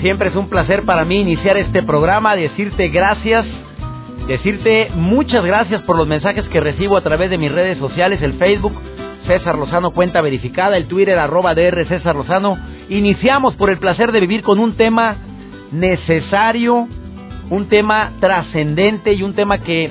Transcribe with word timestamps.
Siempre 0.00 0.28
es 0.28 0.36
un 0.36 0.48
placer 0.48 0.84
para 0.84 1.04
mí 1.04 1.20
iniciar 1.20 1.56
este 1.56 1.82
programa, 1.82 2.36
decirte 2.36 2.88
gracias, 2.88 3.46
decirte 4.26 4.90
muchas 4.94 5.44
gracias 5.44 5.82
por 5.82 5.96
los 5.96 6.06
mensajes 6.06 6.48
que 6.48 6.60
recibo 6.60 6.96
a 6.96 7.02
través 7.02 7.30
de 7.30 7.38
mis 7.38 7.52
redes 7.52 7.78
sociales, 7.78 8.22
el 8.22 8.34
Facebook 8.34 8.74
César 9.28 9.58
Lozano 9.58 9.90
cuenta 9.90 10.22
verificada, 10.22 10.76
el 10.76 10.86
Twitter 10.86 11.18
arroba 11.18 11.54
DR 11.54 11.86
César 11.86 12.16
Lozano. 12.16 12.58
Iniciamos 12.88 13.54
por 13.56 13.68
el 13.68 13.78
placer 13.78 14.10
de 14.10 14.20
vivir 14.20 14.42
con 14.42 14.58
un 14.58 14.74
tema 14.74 15.16
necesario, 15.70 16.88
un 17.50 17.68
tema 17.68 18.12
trascendente 18.20 19.12
y 19.12 19.22
un 19.22 19.34
tema 19.34 19.58
que 19.58 19.90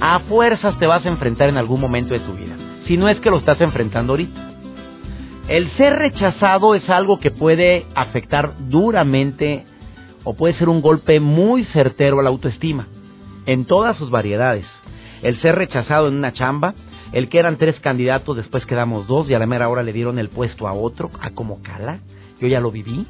a 0.00 0.20
fuerzas 0.20 0.78
te 0.78 0.86
vas 0.86 1.04
a 1.04 1.08
enfrentar 1.08 1.48
en 1.48 1.56
algún 1.56 1.80
momento 1.80 2.14
de 2.14 2.20
tu 2.20 2.32
vida, 2.34 2.54
si 2.86 2.96
no 2.96 3.08
es 3.08 3.18
que 3.18 3.30
lo 3.30 3.38
estás 3.38 3.60
enfrentando 3.60 4.12
ahorita. 4.12 4.49
El 5.48 5.70
ser 5.76 5.94
rechazado 5.94 6.74
es 6.74 6.88
algo 6.88 7.18
que 7.18 7.30
puede 7.30 7.86
afectar 7.94 8.52
duramente 8.68 9.64
o 10.24 10.34
puede 10.34 10.54
ser 10.54 10.68
un 10.68 10.80
golpe 10.80 11.18
muy 11.18 11.64
certero 11.66 12.20
a 12.20 12.22
la 12.22 12.28
autoestima, 12.28 12.86
en 13.46 13.64
todas 13.64 13.96
sus 13.96 14.10
variedades. 14.10 14.66
El 15.22 15.40
ser 15.40 15.56
rechazado 15.56 16.08
en 16.08 16.14
una 16.14 16.32
chamba, 16.32 16.74
el 17.12 17.28
que 17.28 17.38
eran 17.38 17.56
tres 17.56 17.78
candidatos, 17.80 18.36
después 18.36 18.64
quedamos 18.66 19.06
dos 19.06 19.28
y 19.28 19.34
a 19.34 19.38
la 19.38 19.46
mera 19.46 19.68
hora 19.68 19.82
le 19.82 19.92
dieron 19.92 20.18
el 20.18 20.28
puesto 20.28 20.68
a 20.68 20.72
otro, 20.72 21.10
a 21.20 21.30
como 21.30 21.62
cala. 21.62 22.00
Yo 22.40 22.46
ya 22.46 22.60
lo 22.60 22.70
viví. 22.70 23.06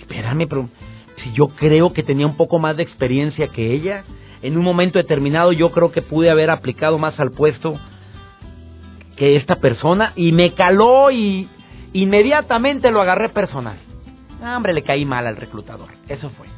Espérame, 0.00 0.48
pero 0.48 0.68
si 1.22 1.32
yo 1.32 1.48
creo 1.48 1.92
que 1.92 2.02
tenía 2.02 2.26
un 2.26 2.36
poco 2.36 2.58
más 2.58 2.76
de 2.76 2.82
experiencia 2.82 3.48
que 3.48 3.72
ella, 3.72 4.04
en 4.42 4.58
un 4.58 4.64
momento 4.64 4.98
determinado 4.98 5.52
yo 5.52 5.70
creo 5.70 5.92
que 5.92 6.02
pude 6.02 6.30
haber 6.30 6.50
aplicado 6.50 6.98
más 6.98 7.18
al 7.20 7.30
puesto 7.30 7.78
que 9.22 9.36
esta 9.36 9.60
persona 9.60 10.14
y 10.16 10.32
me 10.32 10.52
caló 10.52 11.12
y 11.12 11.48
inmediatamente 11.92 12.90
lo 12.90 13.00
agarré 13.00 13.28
personal. 13.28 13.76
Ah, 14.42 14.56
hombre, 14.56 14.72
le 14.72 14.82
caí 14.82 15.04
mal 15.04 15.28
al 15.28 15.36
reclutador. 15.36 15.90
Eso 16.08 16.28
fue. 16.30 16.48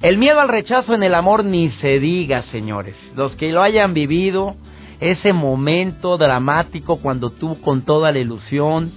El 0.00 0.16
miedo 0.16 0.40
al 0.40 0.48
rechazo 0.48 0.94
en 0.94 1.02
el 1.02 1.14
amor 1.14 1.44
ni 1.44 1.68
se 1.82 1.98
diga, 1.98 2.44
señores. 2.44 2.94
Los 3.14 3.36
que 3.36 3.52
lo 3.52 3.62
hayan 3.62 3.92
vivido, 3.92 4.56
ese 5.00 5.34
momento 5.34 6.16
dramático 6.16 6.96
cuando 6.96 7.28
tú 7.28 7.60
con 7.60 7.82
toda 7.82 8.10
la 8.10 8.20
ilusión 8.20 8.90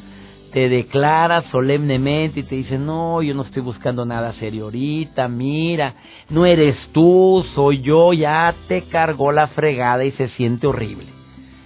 te 0.53 0.69
declaras 0.69 1.43
solemnemente 1.51 2.39
y 2.39 2.43
te 2.43 2.55
dices, 2.55 2.79
no, 2.79 3.21
yo 3.21 3.33
no 3.33 3.41
estoy 3.41 3.61
buscando 3.61 4.05
nada 4.05 4.31
serio 4.35 4.63
ahorita, 4.63 5.27
mira, 5.27 5.95
no 6.29 6.45
eres 6.45 6.77
tú, 6.93 7.45
soy 7.55 7.81
yo, 7.81 8.13
ya 8.13 8.55
te 8.69 8.83
cargó 8.83 9.33
la 9.33 9.47
fregada 9.47 10.05
y 10.05 10.11
se 10.13 10.29
siente 10.29 10.65
horrible. 10.65 11.20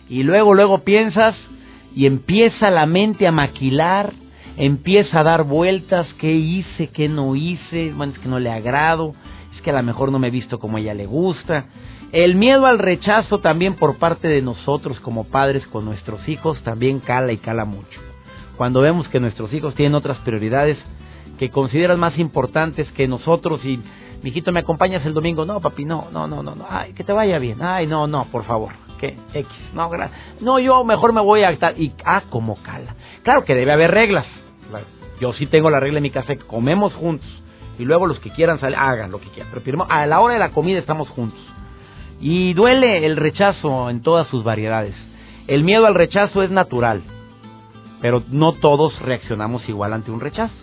Y 0.09 0.23
luego, 0.23 0.53
luego 0.53 0.79
piensas 0.79 1.35
y 1.95 2.05
empieza 2.05 2.69
la 2.69 2.85
mente 2.85 3.27
a 3.27 3.31
maquilar, 3.31 4.13
empieza 4.57 5.21
a 5.21 5.23
dar 5.23 5.43
vueltas, 5.43 6.07
qué 6.19 6.33
hice, 6.33 6.87
qué 6.87 7.09
no 7.09 7.35
hice, 7.35 7.91
bueno, 7.95 8.13
es 8.13 8.19
que 8.19 8.29
no 8.29 8.39
le 8.39 8.51
agrado, 8.51 9.15
es 9.55 9.61
que 9.61 9.71
a 9.71 9.73
lo 9.73 9.83
mejor 9.83 10.11
no 10.11 10.19
me 10.19 10.27
he 10.27 10.31
visto 10.31 10.59
como 10.59 10.77
ella 10.77 10.93
le 10.93 11.05
gusta. 11.05 11.65
El 12.11 12.35
miedo 12.35 12.65
al 12.65 12.79
rechazo 12.79 13.39
también 13.39 13.75
por 13.75 13.97
parte 13.97 14.27
de 14.27 14.41
nosotros 14.41 14.99
como 14.99 15.25
padres 15.25 15.65
con 15.67 15.85
nuestros 15.85 16.27
hijos 16.29 16.61
también 16.63 16.99
cala 16.99 17.31
y 17.31 17.37
cala 17.37 17.65
mucho. 17.65 17.99
Cuando 18.57 18.81
vemos 18.81 19.07
que 19.09 19.19
nuestros 19.19 19.51
hijos 19.53 19.75
tienen 19.75 19.95
otras 19.95 20.17
prioridades 20.19 20.77
que 21.39 21.49
consideran 21.49 21.99
más 21.99 22.17
importantes 22.17 22.89
que 22.93 23.07
nosotros 23.07 23.65
y 23.65 23.79
mijito, 24.23 24.51
¿me 24.51 24.61
acompañas 24.61 25.05
el 25.05 25.13
domingo? 25.13 25.45
No, 25.45 25.59
papi, 25.59 25.83
no, 25.83 26.07
no, 26.11 26.27
no, 26.27 26.41
no, 26.41 26.55
no. 26.55 26.65
Ay, 26.69 26.93
que 26.93 27.03
te 27.03 27.11
vaya 27.11 27.37
bien. 27.39 27.61
Ay, 27.61 27.87
no, 27.87 28.07
no, 28.07 28.25
por 28.25 28.43
favor. 28.45 28.84
¿Qué? 28.99 29.17
X. 29.33 29.47
No, 29.73 29.89
no, 30.39 30.59
yo 30.59 30.83
mejor 30.83 31.13
me 31.13 31.21
voy 31.21 31.43
a 31.43 31.51
estar. 31.51 31.79
Y, 31.79 31.93
ah, 32.05 32.23
como 32.29 32.61
cala. 32.63 32.95
Claro 33.23 33.43
que 33.43 33.55
debe 33.55 33.71
haber 33.73 33.91
reglas. 33.91 34.25
Yo 35.19 35.33
sí 35.33 35.45
tengo 35.47 35.69
la 35.69 35.79
regla 35.79 35.99
en 35.99 36.03
mi 36.03 36.09
casa 36.09 36.35
que 36.35 36.45
comemos 36.45 36.93
juntos. 36.93 37.27
Y 37.77 37.83
luego 37.83 38.07
los 38.07 38.19
que 38.19 38.31
quieran 38.31 38.59
salir, 38.59 38.77
hagan 38.77 39.11
lo 39.11 39.19
que 39.19 39.27
quieran. 39.27 39.49
Pero 39.51 39.63
primero, 39.63 39.87
a 39.89 40.05
la 40.05 40.19
hora 40.21 40.33
de 40.33 40.39
la 40.39 40.51
comida 40.51 40.79
estamos 40.79 41.09
juntos. 41.09 41.39
Y 42.19 42.53
duele 42.53 43.05
el 43.05 43.17
rechazo 43.17 43.89
en 43.89 44.01
todas 44.01 44.27
sus 44.27 44.43
variedades. 44.43 44.95
El 45.47 45.63
miedo 45.63 45.85
al 45.85 45.95
rechazo 45.95 46.43
es 46.43 46.51
natural. 46.51 47.03
Pero 48.01 48.23
no 48.29 48.53
todos 48.53 48.97
reaccionamos 49.01 49.67
igual 49.67 49.93
ante 49.93 50.11
un 50.11 50.19
rechazo. 50.19 50.53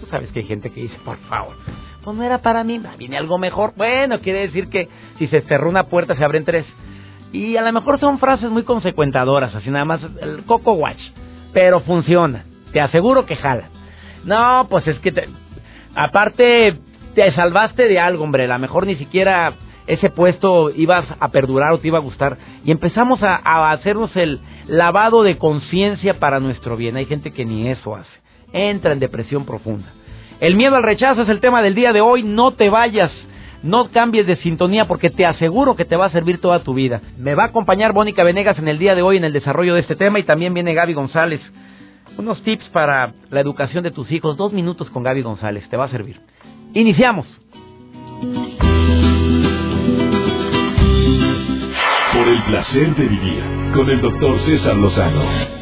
Tú 0.00 0.06
sabes 0.06 0.30
que 0.32 0.40
hay 0.40 0.46
gente 0.46 0.70
que 0.70 0.82
dice, 0.82 0.98
por 1.04 1.18
favor, 1.18 1.56
pues 2.02 2.16
no 2.16 2.22
era 2.22 2.38
para 2.38 2.64
mí, 2.64 2.80
viene 2.98 3.18
algo 3.18 3.36
mejor. 3.36 3.74
Bueno, 3.76 4.20
quiere 4.20 4.40
decir 4.40 4.68
que 4.68 4.88
si 5.18 5.26
se 5.28 5.42
cerró 5.42 5.68
una 5.68 5.84
puerta 5.84 6.16
se 6.16 6.24
abren 6.24 6.44
tres. 6.44 6.64
Y 7.32 7.56
a 7.56 7.62
lo 7.62 7.72
mejor 7.72 8.00
son 8.00 8.18
frases 8.18 8.50
muy 8.50 8.64
consecuentadoras, 8.64 9.54
así 9.54 9.70
nada 9.70 9.84
más 9.84 10.00
el 10.20 10.44
coco 10.44 10.72
watch. 10.72 11.00
Pero 11.52 11.80
funciona, 11.80 12.44
te 12.72 12.80
aseguro 12.80 13.26
que 13.26 13.36
jala. 13.36 13.68
No, 14.24 14.66
pues 14.68 14.86
es 14.86 14.98
que 14.98 15.12
aparte 15.94 16.78
te 17.14 17.32
salvaste 17.32 17.88
de 17.88 17.98
algo, 17.98 18.24
hombre. 18.24 18.44
A 18.44 18.48
lo 18.48 18.58
mejor 18.58 18.86
ni 18.86 18.96
siquiera 18.96 19.54
ese 19.86 20.10
puesto 20.10 20.70
ibas 20.70 21.04
a 21.18 21.28
perdurar 21.28 21.72
o 21.72 21.78
te 21.78 21.88
iba 21.88 21.98
a 21.98 22.02
gustar. 22.02 22.36
Y 22.64 22.70
empezamos 22.70 23.22
a, 23.22 23.40
a 23.42 23.72
hacernos 23.72 24.14
el 24.16 24.40
lavado 24.66 25.22
de 25.22 25.38
conciencia 25.38 26.18
para 26.18 26.40
nuestro 26.40 26.76
bien. 26.76 26.96
Hay 26.96 27.06
gente 27.06 27.32
que 27.32 27.44
ni 27.44 27.68
eso 27.68 27.96
hace. 27.96 28.10
Entra 28.52 28.92
en 28.92 29.00
depresión 29.00 29.44
profunda. 29.44 29.92
El 30.40 30.54
miedo 30.54 30.76
al 30.76 30.82
rechazo 30.82 31.22
es 31.22 31.28
el 31.28 31.40
tema 31.40 31.62
del 31.62 31.74
día 31.74 31.92
de 31.92 32.00
hoy. 32.00 32.22
No 32.22 32.52
te 32.52 32.70
vayas. 32.70 33.12
No 33.62 33.90
cambies 33.90 34.26
de 34.26 34.36
sintonía 34.36 34.86
porque 34.86 35.10
te 35.10 35.26
aseguro 35.26 35.76
que 35.76 35.84
te 35.84 35.96
va 35.96 36.06
a 36.06 36.10
servir 36.10 36.40
toda 36.40 36.62
tu 36.62 36.74
vida. 36.74 37.02
Me 37.18 37.34
va 37.34 37.44
a 37.44 37.46
acompañar 37.46 37.92
Mónica 37.92 38.24
Venegas 38.24 38.58
en 38.58 38.68
el 38.68 38.78
día 38.78 38.94
de 38.94 39.02
hoy 39.02 39.18
en 39.18 39.24
el 39.24 39.32
desarrollo 39.32 39.74
de 39.74 39.80
este 39.80 39.96
tema 39.96 40.18
y 40.18 40.22
también 40.22 40.54
viene 40.54 40.74
Gaby 40.74 40.94
González. 40.94 41.40
Unos 42.16 42.42
tips 42.42 42.68
para 42.70 43.12
la 43.30 43.40
educación 43.40 43.84
de 43.84 43.90
tus 43.90 44.10
hijos. 44.10 44.36
Dos 44.36 44.52
minutos 44.52 44.88
con 44.90 45.02
Gaby 45.02 45.22
González. 45.22 45.68
Te 45.68 45.76
va 45.76 45.84
a 45.84 45.88
servir. 45.88 46.20
Iniciamos. 46.72 47.26
Por 52.12 52.28
el 52.28 52.42
placer 52.44 52.94
de 52.96 53.04
vivir 53.06 53.42
con 53.74 53.88
el 53.90 54.00
doctor 54.00 54.38
César 54.46 54.76
Lozano 54.76 55.59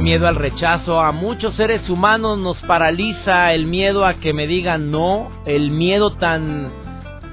miedo 0.00 0.28
al 0.28 0.36
rechazo 0.36 1.00
a 1.00 1.12
muchos 1.12 1.54
seres 1.56 1.88
humanos 1.88 2.38
nos 2.38 2.56
paraliza 2.58 3.52
el 3.52 3.66
miedo 3.66 4.04
a 4.04 4.14
que 4.14 4.32
me 4.32 4.46
digan 4.46 4.90
no, 4.90 5.28
el 5.46 5.70
miedo 5.70 6.12
tan 6.12 6.70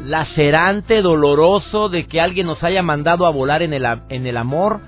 lacerante, 0.05 1.01
doloroso 1.01 1.89
de 1.89 2.07
que 2.07 2.21
alguien 2.21 2.47
nos 2.47 2.63
haya 2.63 2.81
mandado 2.81 3.25
a 3.25 3.31
volar 3.31 3.61
en 3.61 3.73
el, 3.73 3.85
en 4.09 4.25
el 4.25 4.37
amor, 4.37 4.79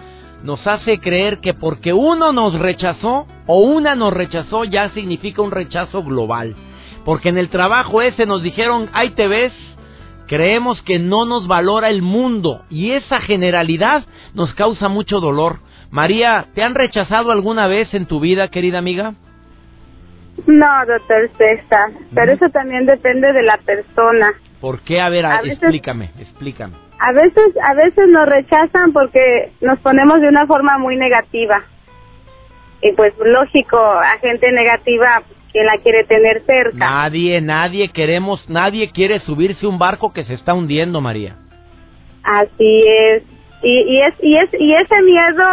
nos 0.44 0.66
hace 0.66 1.00
creer 1.00 1.40
que 1.40 1.54
porque 1.54 1.94
uno 1.94 2.32
nos 2.32 2.58
rechazó 2.58 3.28
o 3.48 3.60
una 3.60 3.96
nos 3.96 4.14
rechazó 4.14 4.64
ya 4.64 4.90
significa 4.92 5.42
un 5.42 5.52
rechazo 5.52 6.04
global. 6.04 6.56
Porque 7.06 7.30
en 7.30 7.38
el 7.38 7.50
trabajo 7.50 8.02
ese 8.02 8.26
nos 8.26 8.44
dijeron, 8.44 8.90
ahí 8.94 9.12
te 9.12 9.28
ves, 9.28 9.54
creemos 10.28 10.82
que 10.84 11.00
no 11.00 11.26
nos 11.26 11.48
valora 11.48 11.90
el 11.90 12.02
mundo 12.02 12.62
y 12.70 12.92
esa 12.92 13.22
generalidad 13.22 14.06
nos 14.34 14.54
causa 14.54 14.90
mucho 14.90 15.20
dolor. 15.20 15.60
María, 15.92 16.46
¿te 16.54 16.64
han 16.64 16.76
rechazado 16.76 17.32
alguna 17.32 17.68
vez 17.68 17.94
en 17.94 18.06
tu 18.06 18.20
vida, 18.20 18.50
querida 18.50 18.80
amiga? 18.80 19.14
No, 20.46 20.86
doctor 20.86 21.30
César, 21.38 21.92
pero 22.14 22.32
eso 22.32 22.50
también 22.50 22.86
depende 22.86 23.34
de 23.34 23.42
la 23.42 23.58
persona. 23.58 24.34
¿Por 24.62 24.82
qué? 24.82 25.00
A 25.02 25.10
ver, 25.10 25.26
explícame, 25.44 26.12
explícame. 26.20 26.76
A 27.00 27.12
veces, 27.14 27.56
a 27.64 27.74
veces 27.74 28.08
nos 28.10 28.28
rechazan 28.28 28.92
porque 28.92 29.52
nos 29.62 29.80
ponemos 29.80 30.20
de 30.22 30.28
una 30.28 30.46
forma 30.48 30.78
muy 30.78 30.96
negativa. 30.96 31.64
Y 32.82 32.92
pues 32.94 33.14
lógico, 33.18 33.78
a 33.78 34.18
gente 34.20 34.52
negativa, 34.52 35.24
¿quién 35.52 35.66
la 35.66 35.78
quiere 35.82 36.04
tener 36.06 36.44
cerca? 36.46 36.78
Nadie, 36.78 37.42
nadie 37.42 37.90
queremos, 37.90 38.48
nadie 38.50 38.92
quiere 38.92 39.20
subirse 39.22 39.66
un 39.66 39.80
barco 39.80 40.14
que 40.14 40.24
se 40.26 40.36
está 40.36 40.54
hundiendo, 40.54 41.02
María. 41.02 41.36
Así 42.24 42.84
es. 42.88 43.24
Y, 43.62 43.80
y, 43.80 44.02
es, 44.02 44.14
y, 44.22 44.38
es, 44.38 44.50
y 44.60 44.74
ese 44.74 45.02
miedo 45.02 45.44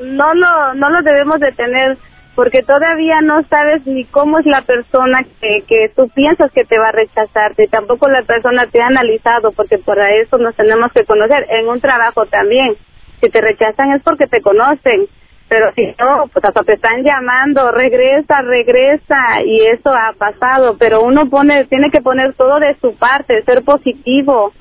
no 0.00 0.34
lo, 0.34 0.74
no 0.74 0.90
lo 0.90 1.02
debemos 1.02 1.38
de 1.38 1.52
tener 1.52 1.98
porque 2.34 2.62
todavía 2.62 3.20
no 3.20 3.42
sabes 3.44 3.86
ni 3.86 4.04
cómo 4.06 4.38
es 4.38 4.46
la 4.46 4.62
persona 4.62 5.22
que, 5.40 5.64
que 5.68 5.90
tú 5.94 6.08
piensas 6.14 6.50
que 6.52 6.64
te 6.64 6.78
va 6.78 6.88
a 6.88 6.92
rechazar, 6.92 7.52
y 7.58 7.66
tampoco 7.66 8.08
la 8.08 8.22
persona 8.22 8.66
te 8.66 8.80
ha 8.80 8.86
analizado, 8.86 9.52
porque 9.52 9.78
por 9.78 9.98
eso 9.98 10.38
nos 10.38 10.54
tenemos 10.56 10.92
que 10.92 11.04
conocer, 11.04 11.46
en 11.50 11.68
un 11.68 11.80
trabajo 11.80 12.24
también, 12.26 12.76
si 13.20 13.28
te 13.28 13.40
rechazan 13.40 13.92
es 13.92 14.02
porque 14.02 14.26
te 14.26 14.40
conocen, 14.40 15.06
pero 15.48 15.70
si 15.74 15.94
no, 15.98 16.28
pues 16.32 16.42
hasta 16.44 16.62
te 16.62 16.72
están 16.72 17.02
llamando, 17.02 17.70
regresa, 17.70 18.40
regresa, 18.40 19.42
y 19.44 19.66
eso 19.66 19.90
ha 19.90 20.14
pasado, 20.16 20.76
pero 20.78 21.02
uno 21.02 21.28
pone, 21.28 21.66
tiene 21.66 21.90
que 21.90 22.00
poner 22.00 22.32
todo 22.34 22.58
de 22.58 22.74
su 22.80 22.96
parte, 22.96 23.42
ser 23.42 23.62
positivo, 23.62 24.54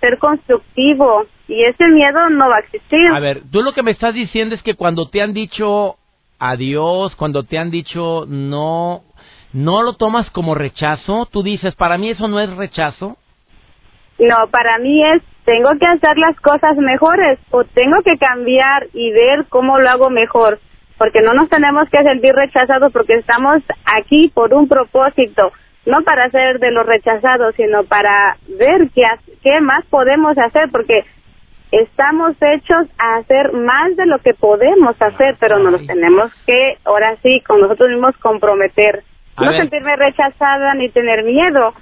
ser 0.00 0.18
constructivo, 0.18 1.24
y 1.48 1.64
ese 1.64 1.86
miedo 1.88 2.30
no 2.30 2.48
va 2.48 2.56
a 2.56 2.60
existir. 2.60 3.08
A 3.12 3.20
ver, 3.20 3.42
tú 3.50 3.62
lo 3.62 3.72
que 3.72 3.82
me 3.82 3.92
estás 3.92 4.14
diciendo 4.14 4.54
es 4.54 4.62
que 4.62 4.74
cuando 4.74 5.08
te 5.08 5.22
han 5.22 5.32
dicho 5.32 5.96
adiós, 6.38 7.14
cuando 7.16 7.44
te 7.44 7.58
han 7.58 7.70
dicho 7.70 8.24
no, 8.26 9.02
no 9.52 9.82
lo 9.82 9.94
tomas 9.94 10.30
como 10.30 10.54
rechazo, 10.54 11.26
tú 11.30 11.42
dices, 11.42 11.74
para 11.76 11.98
mí 11.98 12.10
eso 12.10 12.28
no 12.28 12.40
es 12.40 12.54
rechazo. 12.56 13.16
No, 14.18 14.48
para 14.50 14.78
mí 14.78 15.02
es, 15.04 15.22
tengo 15.44 15.70
que 15.78 15.86
hacer 15.86 16.16
las 16.18 16.38
cosas 16.40 16.76
mejores 16.78 17.38
o 17.50 17.64
tengo 17.64 18.02
que 18.02 18.16
cambiar 18.18 18.86
y 18.94 19.10
ver 19.12 19.46
cómo 19.48 19.78
lo 19.78 19.88
hago 19.88 20.10
mejor, 20.10 20.58
porque 20.98 21.20
no 21.20 21.34
nos 21.34 21.48
tenemos 21.50 21.88
que 21.90 22.02
sentir 22.02 22.34
rechazados 22.34 22.92
porque 22.92 23.14
estamos 23.14 23.62
aquí 23.84 24.30
por 24.34 24.54
un 24.54 24.68
propósito, 24.68 25.52
no 25.84 26.02
para 26.02 26.30
ser 26.30 26.58
de 26.58 26.70
los 26.70 26.86
rechazados, 26.86 27.54
sino 27.56 27.84
para 27.84 28.38
ver 28.58 28.88
qué, 28.94 29.02
qué 29.42 29.60
más 29.60 29.84
podemos 29.86 30.36
hacer, 30.38 30.70
porque 30.72 31.04
estamos 31.82 32.36
hechos 32.40 32.86
a 32.98 33.16
hacer 33.16 33.52
más 33.52 33.96
de 33.96 34.06
lo 34.06 34.18
que 34.18 34.34
podemos 34.34 34.94
hacer, 35.00 35.36
pero 35.40 35.58
nos 35.58 35.86
tenemos 35.86 36.32
que, 36.46 36.78
ahora 36.84 37.16
sí, 37.22 37.40
con 37.46 37.60
nosotros 37.60 37.90
mismos 37.90 38.16
comprometer. 38.18 39.02
no 39.38 39.52
sentirme 39.52 39.96
rechazada 39.96 40.74
ni 40.74 40.88
tener 40.90 41.24
miedo, 41.24 41.74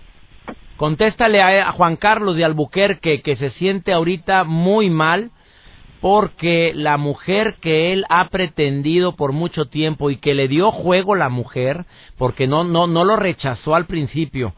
Contéstale 0.76 1.41
a, 1.41 1.70
Juan 1.73 1.96
Carlos 1.96 2.35
de 2.37 2.44
Albuquerque 2.44 3.23
que 3.23 3.37
se 3.37 3.50
siente 3.50 3.93
ahorita 3.93 4.43
muy 4.43 4.91
mal 4.91 5.31
porque 6.00 6.73
la 6.75 6.96
mujer 6.96 7.55
que 7.61 7.93
él 7.93 8.05
ha 8.08 8.29
pretendido 8.29 9.14
por 9.14 9.32
mucho 9.32 9.67
tiempo 9.67 10.11
y 10.11 10.17
que 10.17 10.35
le 10.35 10.49
dio 10.49 10.73
juego 10.73 11.14
la 11.14 11.29
mujer, 11.29 11.87
porque 12.19 12.46
no 12.46 12.64
no 12.64 12.87
no 12.87 13.05
lo 13.05 13.17
rechazó 13.17 13.75
al 13.75 13.87
principio. 13.87 14.52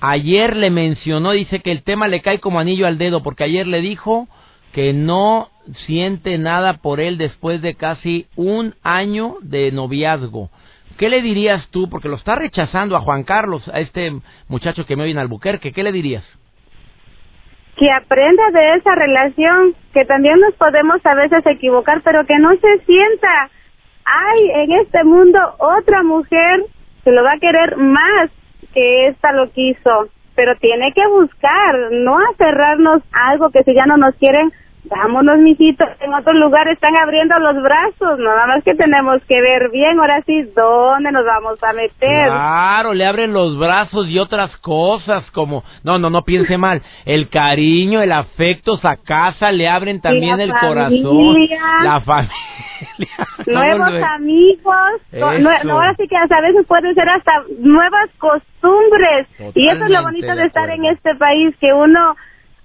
Ayer 0.00 0.56
le 0.56 0.70
mencionó, 0.70 1.32
dice 1.32 1.58
que 1.58 1.72
el 1.72 1.82
tema 1.82 2.06
le 2.06 2.22
cae 2.22 2.38
como 2.38 2.60
anillo 2.60 2.86
al 2.86 2.96
dedo 2.96 3.22
porque 3.22 3.44
ayer 3.44 3.66
le 3.66 3.80
dijo 3.80 4.28
que 4.72 4.92
no 4.92 5.48
siente 5.86 6.38
nada 6.38 6.74
por 6.74 7.00
él 7.00 7.18
después 7.18 7.60
de 7.62 7.74
casi 7.74 8.26
un 8.36 8.74
año 8.82 9.36
de 9.40 9.72
noviazgo. 9.72 10.50
¿Qué 10.98 11.08
le 11.08 11.22
dirías 11.22 11.68
tú? 11.70 11.88
Porque 11.88 12.08
lo 12.08 12.16
está 12.16 12.34
rechazando 12.34 12.96
a 12.96 13.00
Juan 13.00 13.22
Carlos, 13.22 13.68
a 13.68 13.80
este 13.80 14.12
muchacho 14.48 14.84
que 14.84 14.96
me 14.96 15.04
oye 15.04 15.12
en 15.12 15.18
Albuquerque. 15.18 15.72
¿Qué 15.72 15.82
le 15.82 15.92
dirías? 15.92 16.24
Que 17.76 17.88
aprenda 17.92 18.50
de 18.52 18.74
esa 18.74 18.94
relación, 18.96 19.74
que 19.94 20.04
también 20.04 20.40
nos 20.40 20.54
podemos 20.54 21.04
a 21.06 21.14
veces 21.14 21.46
equivocar, 21.46 22.02
pero 22.02 22.26
que 22.26 22.36
no 22.38 22.50
se 22.56 22.84
sienta. 22.84 23.50
Hay 24.04 24.50
en 24.62 24.72
este 24.80 25.04
mundo 25.04 25.38
otra 25.58 26.02
mujer 26.02 26.64
que 27.04 27.12
lo 27.12 27.22
va 27.22 27.34
a 27.34 27.38
querer 27.38 27.76
más 27.76 28.30
que 28.74 29.06
esta 29.06 29.32
lo 29.32 29.50
quiso, 29.52 30.08
pero 30.38 30.54
tiene 30.60 30.92
que 30.92 31.04
buscar, 31.08 31.90
no 31.90 32.16
aferrarnos 32.30 33.02
a 33.12 33.30
algo 33.30 33.50
que 33.50 33.64
si 33.64 33.74
ya 33.74 33.86
no 33.86 33.96
nos 33.96 34.14
quieren, 34.14 34.52
Vámonos, 34.84 35.40
mijitos, 35.40 35.88
en 36.00 36.14
otro 36.14 36.32
lugar 36.32 36.66
están 36.68 36.96
abriendo 36.96 37.38
los 37.40 37.62
brazos, 37.62 38.18
nada 38.20 38.46
más 38.46 38.64
que 38.64 38.74
tenemos 38.74 39.20
que 39.28 39.38
ver 39.38 39.70
bien, 39.70 39.98
ahora 39.98 40.22
sí, 40.24 40.42
dónde 40.56 41.12
nos 41.12 41.26
vamos 41.26 41.62
a 41.62 41.74
meter. 41.74 42.26
Claro, 42.26 42.94
le 42.94 43.04
abren 43.04 43.34
los 43.34 43.58
brazos 43.58 44.08
y 44.08 44.18
otras 44.18 44.56
cosas 44.58 45.30
como, 45.32 45.62
no, 45.82 45.98
no, 45.98 46.08
no 46.08 46.22
piense 46.22 46.56
mal, 46.58 46.80
el 47.04 47.28
cariño, 47.28 48.00
el 48.00 48.12
afecto, 48.12 48.78
a 48.82 48.96
casa, 48.96 49.52
le 49.52 49.68
abren 49.68 50.00
también 50.00 50.40
el 50.40 50.54
corazón, 50.54 51.36
la 51.82 52.00
familia. 52.00 52.32
Nuevos 53.46 54.02
amigos, 54.14 55.02
no, 55.12 55.72
ahora 55.72 55.94
sí 55.96 56.08
que 56.08 56.16
a 56.16 56.40
veces 56.40 56.66
pueden 56.66 56.94
ser 56.94 57.08
hasta 57.08 57.32
nuevas 57.58 58.10
costumbres. 58.18 59.26
y 59.54 59.68
eso 59.68 59.84
es 59.84 59.90
lo 59.90 60.02
bonito 60.02 60.34
de 60.34 60.46
estar 60.46 60.68
en 60.70 60.84
este 60.86 61.14
país, 61.16 61.54
que 61.60 61.72
uno 61.72 62.16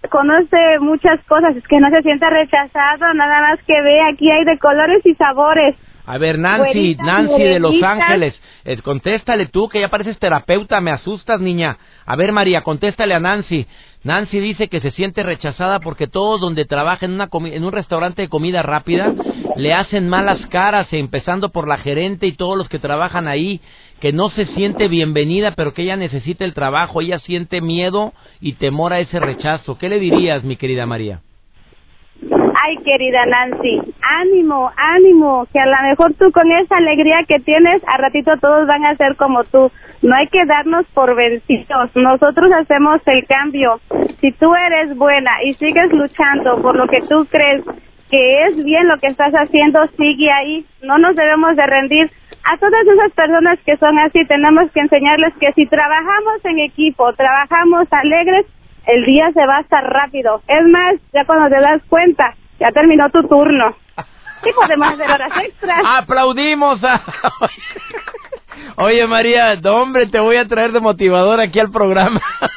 conoce 0.10 0.80
muchas 0.80 1.24
cosas, 1.26 1.56
es 1.56 1.68
que 1.68 1.80
no 1.80 1.90
se 1.90 2.02
sienta 2.02 2.30
rechazado, 2.30 3.14
nada 3.14 3.42
más 3.42 3.64
que 3.64 3.82
ve, 3.82 4.02
aquí 4.12 4.30
hay 4.30 4.44
de 4.46 4.58
colores 4.60 5.06
y 5.06 5.14
sabores. 5.16 5.76
A 6.06 6.18
ver, 6.18 6.38
Nancy, 6.38 6.96
Nancy 6.96 7.44
de 7.44 7.60
Los 7.60 7.82
Ángeles, 7.82 8.36
eh, 8.66 8.78
contéstale 8.82 9.46
tú, 9.46 9.70
que 9.70 9.80
ya 9.80 9.88
pareces 9.88 10.20
terapeuta, 10.20 10.82
me 10.82 10.92
asustas, 10.92 11.40
niña. 11.40 11.78
A 12.06 12.16
ver, 12.18 12.34
María, 12.34 12.62
contéstale 12.62 13.14
a 13.14 13.22
Nancy. 13.22 13.66
Nancy 14.04 14.42
dice 14.42 14.68
que 14.68 14.82
se 14.82 14.92
siente 14.92 15.24
rechazada 15.24 15.80
porque 15.80 16.08
todos 16.08 16.42
donde 16.42 16.66
trabaja 16.66 17.06
en, 17.06 17.14
una 17.14 17.30
en 17.32 17.64
un 17.64 17.72
restaurante 17.72 18.24
de 18.24 18.28
comida 18.28 18.62
rápida 18.62 19.14
le 19.56 19.74
hacen 19.74 20.10
malas 20.10 20.40
caras, 20.48 20.88
empezando 20.92 21.50
por 21.50 21.70
la 21.70 21.78
gerente 21.78 22.28
y 22.28 22.34
todos 22.34 22.58
los 22.58 22.68
que 22.68 22.80
trabajan 22.80 23.30
ahí, 23.30 23.62
que 24.02 24.12
no 24.12 24.30
se 24.32 24.46
siente 24.48 24.90
bienvenida, 24.90 25.52
pero 25.56 25.74
que 25.74 25.84
ella 25.84 25.96
necesita 25.96 26.44
el 26.44 26.54
trabajo, 26.54 27.00
ella 27.00 27.20
siente 27.20 27.62
miedo 27.62 28.14
y 28.42 28.54
temor 28.54 28.92
a 28.92 29.00
ese 29.00 29.20
rechazo. 29.20 29.78
¿Qué 29.78 29.88
le 29.88 30.00
dirías, 30.00 30.44
mi 30.44 30.58
querida 30.58 30.86
María? 30.86 31.22
Ay, 32.66 32.78
querida 32.78 33.26
Nancy, 33.26 33.78
ánimo, 34.22 34.72
ánimo, 34.78 35.46
que 35.52 35.60
a 35.60 35.66
lo 35.66 35.76
mejor 35.90 36.14
tú 36.14 36.32
con 36.32 36.50
esa 36.50 36.78
alegría 36.78 37.26
que 37.28 37.40
tienes, 37.40 37.82
a 37.86 37.98
ratito 37.98 38.38
todos 38.40 38.66
van 38.68 38.86
a 38.86 38.96
ser 38.96 39.18
como 39.18 39.44
tú. 39.44 39.70
No 40.02 40.16
hay 40.16 40.28
que 40.28 40.46
darnos 40.46 40.86
por 40.94 41.14
vencidos, 41.14 41.94
nosotros 41.94 42.50
hacemos 42.54 43.02
el 43.06 43.26
cambio. 43.26 43.82
Si 44.22 44.32
tú 44.34 44.56
eres 44.56 44.96
buena 44.98 45.44
y 45.44 45.56
sigues 45.56 45.92
luchando 45.92 46.62
por 46.62 46.78
lo 46.78 46.88
que 46.88 47.02
tú 47.02 47.28
crees 47.30 47.66
que 48.10 48.46
es 48.46 48.64
bien 48.64 48.88
lo 48.88 48.98
que 49.00 49.08
estás 49.08 49.34
haciendo, 49.34 49.86
sigue 49.98 50.32
ahí, 50.32 50.66
no 50.84 50.98
nos 51.00 51.18
debemos 51.18 51.58
de 51.58 51.68
rendir. 51.68 52.12
A 52.46 52.58
todas 52.60 52.88
esas 52.88 53.12
personas 53.12 53.60
que 53.66 53.76
son 53.76 54.00
así, 54.00 54.24
tenemos 54.26 54.72
que 54.72 54.80
enseñarles 54.80 55.34
que 55.38 55.52
si 55.52 55.66
trabajamos 55.66 56.46
en 56.46 56.60
equipo, 56.60 57.12
trabajamos 57.14 57.92
alegres, 57.92 58.46
el 58.88 59.04
día 59.04 59.32
se 59.34 59.46
va 59.46 59.58
a 59.58 59.62
estar 59.62 59.84
rápido. 59.84 60.42
Es 60.48 60.66
más, 60.68 60.96
ya 61.14 61.26
cuando 61.26 61.50
te 61.54 61.62
das 61.62 61.82
cuenta, 61.90 62.36
ya 62.64 62.72
terminó 62.72 63.10
tu 63.10 63.28
turno. 63.28 63.76
¿Qué 64.42 64.52
podemos 64.54 64.94
hacer 64.94 65.12
horas 65.12 65.32
extras? 65.44 65.82
¡Aplaudimos! 65.86 66.80
Oye, 68.78 69.06
María, 69.08 69.54
hombre, 69.66 70.08
te 70.08 70.20
voy 70.20 70.38
a 70.38 70.48
traer 70.48 70.72
de 70.72 70.80
motivador 70.80 71.42
aquí 71.42 71.60
al 71.60 71.72
programa. 71.72 72.22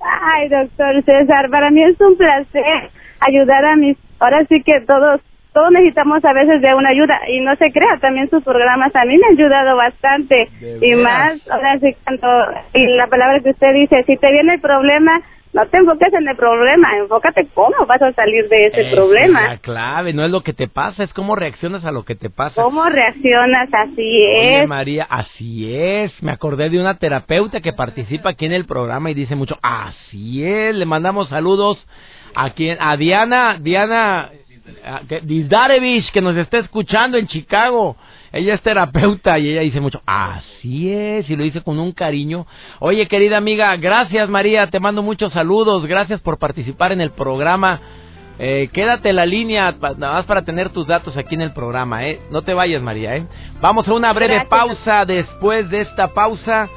Ay, 0.00 0.48
doctor 0.48 1.02
César, 1.04 1.50
para 1.50 1.70
mí 1.70 1.82
es 1.82 2.00
un 2.00 2.16
placer 2.16 2.90
ayudar 3.20 3.64
a 3.64 3.76
mis... 3.76 3.96
Ahora 4.18 4.44
sí 4.48 4.62
que 4.62 4.80
todos 4.86 5.20
todos 5.52 5.72
necesitamos 5.72 6.22
a 6.22 6.34
veces 6.34 6.60
de 6.60 6.74
una 6.74 6.90
ayuda 6.90 7.18
y 7.28 7.40
no 7.40 7.56
se 7.56 7.72
crea, 7.72 7.96
también 7.98 8.28
sus 8.28 8.44
programas 8.44 8.94
a 8.94 9.06
mí 9.06 9.16
me 9.16 9.26
han 9.26 9.38
ayudado 9.38 9.74
bastante 9.74 10.50
y 10.82 10.94
más, 10.96 11.40
ahora 11.48 11.78
sí, 11.78 11.96
cuando, 12.04 12.28
y 12.74 12.86
la 12.88 13.06
palabra 13.06 13.40
que 13.40 13.52
usted 13.52 13.72
dice, 13.72 14.02
si 14.06 14.18
te 14.18 14.32
viene 14.32 14.54
el 14.54 14.60
problema, 14.60 15.18
no 15.56 15.66
te 15.68 15.78
enfoques 15.78 16.12
en 16.12 16.28
el 16.28 16.36
problema, 16.36 16.98
enfócate 16.98 17.48
cómo 17.54 17.86
vas 17.86 18.02
a 18.02 18.12
salir 18.12 18.46
de 18.50 18.66
ese 18.66 18.90
problema. 18.90 19.48
La 19.48 19.56
clave, 19.56 20.12
no 20.12 20.22
es 20.22 20.30
lo 20.30 20.42
que 20.42 20.52
te 20.52 20.68
pasa, 20.68 21.02
es 21.02 21.14
cómo 21.14 21.34
reaccionas 21.34 21.82
a 21.86 21.92
lo 21.92 22.04
que 22.04 22.14
te 22.14 22.28
pasa. 22.28 22.62
¿Cómo 22.62 22.84
reaccionas? 22.84 23.70
Así 23.72 24.22
es. 24.22 24.68
María, 24.68 25.06
así 25.08 25.74
es. 25.74 26.22
Me 26.22 26.30
acordé 26.30 26.68
de 26.68 26.78
una 26.78 26.98
terapeuta 26.98 27.62
que 27.62 27.72
participa 27.72 28.30
aquí 28.30 28.44
en 28.44 28.52
el 28.52 28.66
programa 28.66 29.10
y 29.10 29.14
dice 29.14 29.34
mucho, 29.34 29.56
así 29.62 30.44
es. 30.44 30.76
Le 30.76 30.84
mandamos 30.84 31.30
saludos 31.30 31.82
a 32.34 32.50
quien, 32.50 32.76
a 32.78 32.94
Diana, 32.98 33.56
Diana 33.58 34.28
Dizdarevich, 35.22 36.12
que 36.12 36.20
nos 36.20 36.36
está 36.36 36.58
escuchando 36.58 37.16
en 37.16 37.28
Chicago. 37.28 37.96
Ella 38.32 38.54
es 38.54 38.62
terapeuta 38.62 39.38
y 39.38 39.50
ella 39.50 39.60
dice 39.60 39.80
mucho, 39.80 40.02
así 40.06 40.92
es, 40.92 41.28
y 41.30 41.36
lo 41.36 41.44
dice 41.44 41.62
con 41.62 41.78
un 41.78 41.92
cariño. 41.92 42.46
Oye, 42.80 43.06
querida 43.06 43.36
amiga, 43.38 43.76
gracias 43.76 44.28
María, 44.28 44.66
te 44.68 44.80
mando 44.80 45.02
muchos 45.02 45.32
saludos, 45.32 45.86
gracias 45.86 46.20
por 46.20 46.38
participar 46.38 46.92
en 46.92 47.00
el 47.00 47.10
programa. 47.10 47.80
Eh, 48.38 48.68
quédate 48.72 49.10
en 49.10 49.16
la 49.16 49.24
línea, 49.24 49.74
nada 49.96 50.14
más 50.14 50.26
para 50.26 50.44
tener 50.44 50.68
tus 50.68 50.86
datos 50.86 51.16
aquí 51.16 51.34
en 51.34 51.40
el 51.40 51.52
programa, 51.52 52.06
¿eh? 52.06 52.20
No 52.30 52.42
te 52.42 52.52
vayas, 52.52 52.82
María, 52.82 53.16
¿eh? 53.16 53.26
Vamos 53.62 53.88
a 53.88 53.94
una 53.94 54.12
breve 54.12 54.44
pausa. 54.50 55.06
Después 55.06 55.70
de 55.70 55.80
esta 55.82 56.08
pausa, 56.08 56.68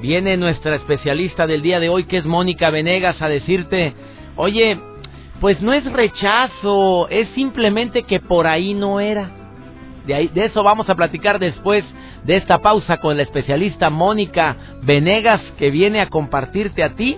viene 0.00 0.38
nuestra 0.38 0.76
especialista 0.76 1.46
del 1.46 1.60
día 1.60 1.80
de 1.80 1.90
hoy, 1.90 2.04
que 2.04 2.16
es 2.16 2.24
Mónica 2.24 2.70
Venegas, 2.70 3.20
a 3.20 3.28
decirte, 3.28 3.92
oye, 4.36 4.78
pues 5.38 5.60
no 5.60 5.74
es 5.74 5.84
rechazo, 5.84 7.08
es 7.10 7.28
simplemente 7.34 8.04
que 8.04 8.18
por 8.18 8.46
ahí 8.46 8.72
no 8.72 8.98
era. 8.98 9.41
De, 10.06 10.14
ahí, 10.14 10.28
de 10.28 10.46
eso 10.46 10.62
vamos 10.62 10.88
a 10.88 10.94
platicar 10.94 11.38
después 11.38 11.84
de 12.24 12.36
esta 12.36 12.58
pausa 12.58 12.98
con 12.98 13.16
la 13.16 13.22
especialista 13.22 13.90
Mónica 13.90 14.56
Venegas 14.82 15.40
que 15.58 15.70
viene 15.70 16.00
a 16.00 16.08
compartirte 16.08 16.82
a 16.82 16.90
ti 16.90 17.16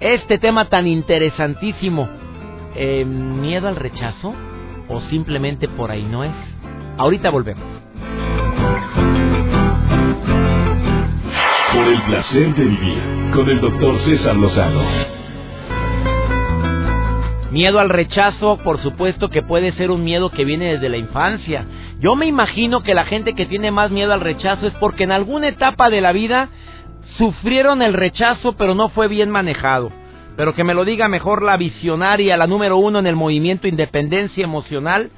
este 0.00 0.38
tema 0.38 0.68
tan 0.68 0.86
interesantísimo. 0.86 2.08
Eh, 2.74 3.04
¿Miedo 3.04 3.68
al 3.68 3.76
rechazo 3.76 4.34
o 4.88 5.00
simplemente 5.02 5.68
por 5.68 5.90
ahí 5.90 6.04
no 6.04 6.24
es? 6.24 6.32
Ahorita 6.98 7.30
volvemos. 7.30 7.64
Por 11.72 11.86
el 11.88 12.02
placer 12.02 12.54
de 12.54 12.64
vivir 12.64 13.30
con 13.32 13.48
el 13.48 13.60
doctor 13.60 13.98
César 14.04 14.36
Lozano 14.36 15.15
Miedo 17.56 17.80
al 17.80 17.88
rechazo, 17.88 18.58
por 18.62 18.82
supuesto 18.82 19.30
que 19.30 19.40
puede 19.40 19.72
ser 19.72 19.90
un 19.90 20.04
miedo 20.04 20.28
que 20.28 20.44
viene 20.44 20.72
desde 20.72 20.90
la 20.90 20.98
infancia. 20.98 21.64
Yo 22.00 22.14
me 22.14 22.26
imagino 22.26 22.82
que 22.82 22.92
la 22.92 23.06
gente 23.06 23.32
que 23.32 23.46
tiene 23.46 23.70
más 23.70 23.90
miedo 23.90 24.12
al 24.12 24.20
rechazo 24.20 24.66
es 24.66 24.74
porque 24.74 25.04
en 25.04 25.10
alguna 25.10 25.48
etapa 25.48 25.88
de 25.88 26.02
la 26.02 26.12
vida 26.12 26.50
sufrieron 27.16 27.80
el 27.80 27.94
rechazo 27.94 28.58
pero 28.58 28.74
no 28.74 28.90
fue 28.90 29.08
bien 29.08 29.30
manejado. 29.30 29.90
Pero 30.36 30.54
que 30.54 30.64
me 30.64 30.74
lo 30.74 30.84
diga 30.84 31.08
mejor 31.08 31.40
la 31.40 31.56
visionaria, 31.56 32.36
la 32.36 32.46
número 32.46 32.76
uno 32.76 32.98
en 32.98 33.06
el 33.06 33.16
movimiento 33.16 33.66
Independencia 33.66 34.44
Emocional, 34.44 35.08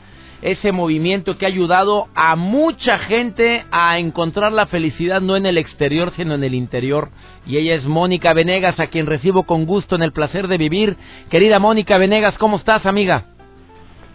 ese 0.42 0.72
movimiento 0.72 1.36
que 1.36 1.46
ha 1.46 1.48
ayudado 1.48 2.06
a 2.14 2.36
mucha 2.36 2.98
gente 2.98 3.64
a 3.70 3.98
encontrar 3.98 4.52
la 4.52 4.66
felicidad 4.66 5.20
no 5.20 5.36
en 5.36 5.46
el 5.46 5.58
exterior, 5.58 6.12
sino 6.16 6.34
en 6.34 6.44
el 6.44 6.54
interior. 6.54 7.08
Y 7.46 7.56
ella 7.56 7.74
es 7.74 7.84
Mónica 7.84 8.32
Venegas, 8.34 8.78
a 8.78 8.88
quien 8.88 9.06
recibo 9.06 9.44
con 9.44 9.66
gusto 9.66 9.96
en 9.96 10.02
el 10.02 10.12
placer 10.12 10.48
de 10.48 10.58
vivir. 10.58 10.96
Querida 11.30 11.58
Mónica 11.58 11.98
Venegas, 11.98 12.36
¿cómo 12.38 12.56
estás, 12.56 12.86
amiga? 12.86 13.24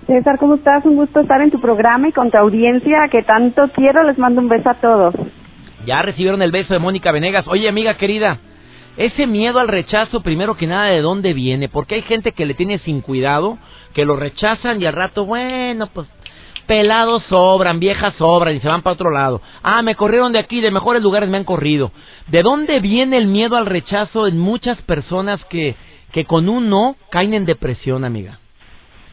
César, 0.08 0.38
¿cómo 0.38 0.56
estás? 0.56 0.86
Un 0.86 0.96
gusto 0.96 1.22
estar 1.22 1.42
en 1.42 1.52
tu 1.52 1.60
programa 1.60 2.10
y 2.10 2.12
con 2.12 2.30
tu 2.30 2.38
audiencia 2.38 3.08
que 3.10 3.24
tanto 3.24 3.70
quiero. 3.74 4.04
Les 4.04 4.18
mando 4.18 4.42
un 4.42 4.50
beso 4.50 4.70
a 4.70 4.76
todos. 4.76 5.16
Ya 5.86 6.02
recibieron 6.02 6.42
el 6.42 6.52
beso 6.52 6.74
de 6.74 6.80
Mónica 6.80 7.12
Venegas. 7.12 7.48
Oye, 7.48 7.68
amiga 7.68 7.96
querida, 7.96 8.40
ese 8.98 9.26
miedo 9.26 9.60
al 9.60 9.68
rechazo, 9.68 10.22
primero 10.22 10.56
que 10.56 10.68
nada, 10.68 10.88
¿de 10.88 11.02
dónde 11.02 11.34
viene? 11.34 11.70
Porque 11.70 11.96
hay 11.96 12.02
gente 12.04 12.32
que 12.32 12.46
le 12.46 12.54
tiene 12.54 12.78
sin 12.80 13.02
cuidado, 13.02 13.58
que 13.94 14.06
lo 14.06 14.16
rechazan 14.16 14.82
y 14.82 14.86
al 14.86 14.94
rato, 14.94 15.26
bueno, 15.26 15.88
pues 15.94 16.08
pelados 16.68 17.24
sobran, 17.24 17.80
viejas 17.80 18.14
sobran 18.16 18.56
y 18.56 18.60
se 18.60 18.68
van 18.68 18.82
para 18.82 18.94
otro 18.94 19.12
lado. 19.12 19.42
Ah, 19.64 19.82
me 19.82 19.96
corrieron 19.96 20.32
de 20.32 20.40
aquí, 20.40 20.62
de 20.62 20.72
mejores 20.72 21.02
lugares 21.02 21.30
me 21.30 21.38
han 21.38 21.44
corrido. 21.44 21.92
¿De 22.28 22.42
dónde 22.42 22.80
viene 22.80 23.18
el 23.18 23.28
miedo 23.28 23.58
al 23.58 23.66
rechazo 23.66 24.28
en 24.28 24.38
muchas 24.38 24.82
personas 24.84 25.44
que, 25.46 25.76
que 26.12 26.26
con 26.26 26.48
un 26.48 26.70
no 26.70 26.96
caen 27.10 27.34
en 27.34 27.46
depresión, 27.46 28.06
amiga? 28.06 28.40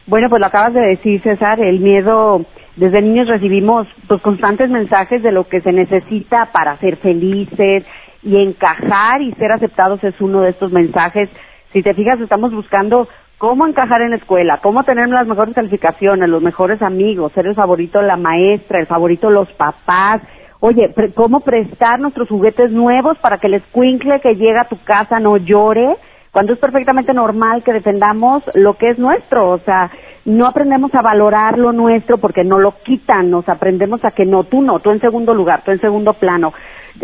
Bueno, 0.07 0.29
pues 0.29 0.39
lo 0.39 0.47
acabas 0.47 0.73
de 0.73 0.81
decir, 0.81 1.21
César, 1.21 1.59
el 1.59 1.79
miedo, 1.79 2.45
desde 2.75 3.01
niños 3.01 3.27
recibimos 3.27 3.87
pues 4.07 4.21
constantes 4.21 4.69
mensajes 4.69 5.21
de 5.21 5.31
lo 5.31 5.47
que 5.47 5.61
se 5.61 5.71
necesita 5.71 6.51
para 6.51 6.77
ser 6.77 6.97
felices 6.97 7.83
y 8.23 8.37
encajar 8.37 9.21
y 9.21 9.33
ser 9.33 9.51
aceptados 9.51 10.03
es 10.03 10.19
uno 10.21 10.41
de 10.41 10.51
estos 10.51 10.71
mensajes. 10.71 11.29
Si 11.73 11.81
te 11.81 11.93
fijas, 11.93 12.19
estamos 12.19 12.53
buscando 12.53 13.07
cómo 13.37 13.65
encajar 13.65 14.01
en 14.01 14.11
la 14.11 14.17
escuela, 14.17 14.59
cómo 14.61 14.83
tener 14.83 15.07
las 15.09 15.27
mejores 15.27 15.55
calificaciones, 15.55 16.29
los 16.29 16.43
mejores 16.43 16.81
amigos, 16.81 17.31
ser 17.33 17.47
el 17.47 17.55
favorito 17.55 17.99
de 17.99 18.07
la 18.07 18.17
maestra, 18.17 18.79
el 18.79 18.87
favorito 18.87 19.27
de 19.27 19.33
los 19.33 19.51
papás. 19.53 20.21
Oye, 20.59 20.93
cómo 21.15 21.39
prestar 21.39 21.99
nuestros 21.99 22.29
juguetes 22.29 22.71
nuevos 22.71 23.17
para 23.17 23.39
que 23.39 23.47
el 23.47 23.55
escuincle 23.55 24.21
que 24.21 24.35
llega 24.35 24.61
a 24.61 24.69
tu 24.69 24.77
casa 24.83 25.19
no 25.19 25.37
llore 25.37 25.97
cuando 26.31 26.53
es 26.53 26.59
perfectamente 26.59 27.13
normal 27.13 27.61
que 27.63 27.73
defendamos 27.73 28.41
lo 28.53 28.77
que 28.77 28.91
es 28.91 28.97
nuestro, 28.97 29.49
o 29.49 29.59
sea, 29.59 29.91
no 30.23 30.45
aprendemos 30.45 30.93
a 30.95 31.01
valorar 31.01 31.57
lo 31.57 31.73
nuestro 31.73 32.19
porque 32.19 32.45
no 32.45 32.57
lo 32.57 32.75
quitan, 32.83 33.29
nos 33.29 33.49
aprendemos 33.49 34.03
a 34.05 34.11
que 34.11 34.25
no, 34.25 34.45
tú 34.45 34.61
no, 34.61 34.79
tú 34.79 34.91
en 34.91 35.01
segundo 35.01 35.33
lugar, 35.33 35.63
tú 35.65 35.71
en 35.71 35.81
segundo 35.81 36.13
plano. 36.13 36.53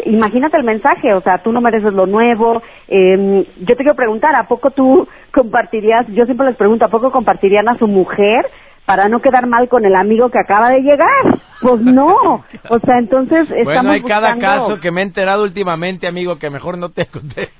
Imagínate 0.06 0.58
el 0.58 0.64
mensaje, 0.64 1.14
o 1.14 1.22
sea, 1.22 1.40
tú 1.40 1.52
no 1.52 1.62
mereces 1.62 1.94
lo 1.94 2.06
nuevo. 2.06 2.62
Eh, 2.88 3.46
yo 3.60 3.76
te 3.76 3.84
quiero 3.84 3.96
preguntar, 3.96 4.36
¿a 4.36 4.48
poco 4.48 4.72
tú 4.72 5.08
compartirías, 5.34 6.08
yo 6.08 6.26
siempre 6.26 6.48
les 6.48 6.56
pregunto, 6.56 6.86
¿a 6.86 6.90
poco 6.90 7.12
compartirían 7.12 7.68
a 7.70 7.78
su 7.78 7.88
mujer 7.88 8.46
para 8.88 9.10
no 9.10 9.20
quedar 9.20 9.48
mal 9.48 9.68
con 9.68 9.84
el 9.84 9.96
amigo 9.96 10.30
que 10.30 10.40
acaba 10.40 10.70
de 10.70 10.80
llegar. 10.80 11.38
Pues 11.60 11.82
no. 11.82 12.42
O 12.70 12.80
sea, 12.86 13.00
entonces 13.00 13.42
estamos 13.42 13.66
Bueno, 13.66 13.92
hay 13.92 14.02
cada 14.02 14.38
caso 14.38 14.80
que 14.80 14.92
me 14.92 15.02
he 15.02 15.04
enterado 15.04 15.44
últimamente, 15.44 16.08
amigo, 16.08 16.40
que 16.40 16.50
mejor 16.50 16.78
no 16.78 16.88
te 16.88 17.06
conté. 17.12 17.50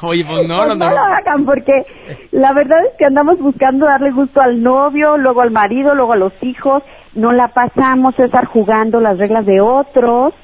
Oye, 0.00 0.24
pues 0.24 0.48
no, 0.48 0.64
pues 0.64 0.78
no, 0.78 0.88
no. 0.88 0.90
lo 0.90 1.00
hagan 1.00 1.44
porque 1.44 1.84
la 2.30 2.54
verdad 2.54 2.78
es 2.86 2.96
que 2.98 3.04
andamos 3.04 3.38
buscando 3.40 3.84
darle 3.84 4.10
gusto 4.10 4.40
al 4.40 4.62
novio, 4.62 5.18
luego 5.18 5.42
al 5.42 5.50
marido, 5.50 5.94
luego 5.94 6.14
a 6.14 6.16
los 6.16 6.32
hijos. 6.42 6.82
No 7.14 7.32
la 7.32 7.48
pasamos, 7.48 8.18
estar 8.18 8.46
jugando 8.46 9.00
las 9.00 9.18
reglas 9.18 9.44
de 9.46 9.60
otros. 9.60 10.34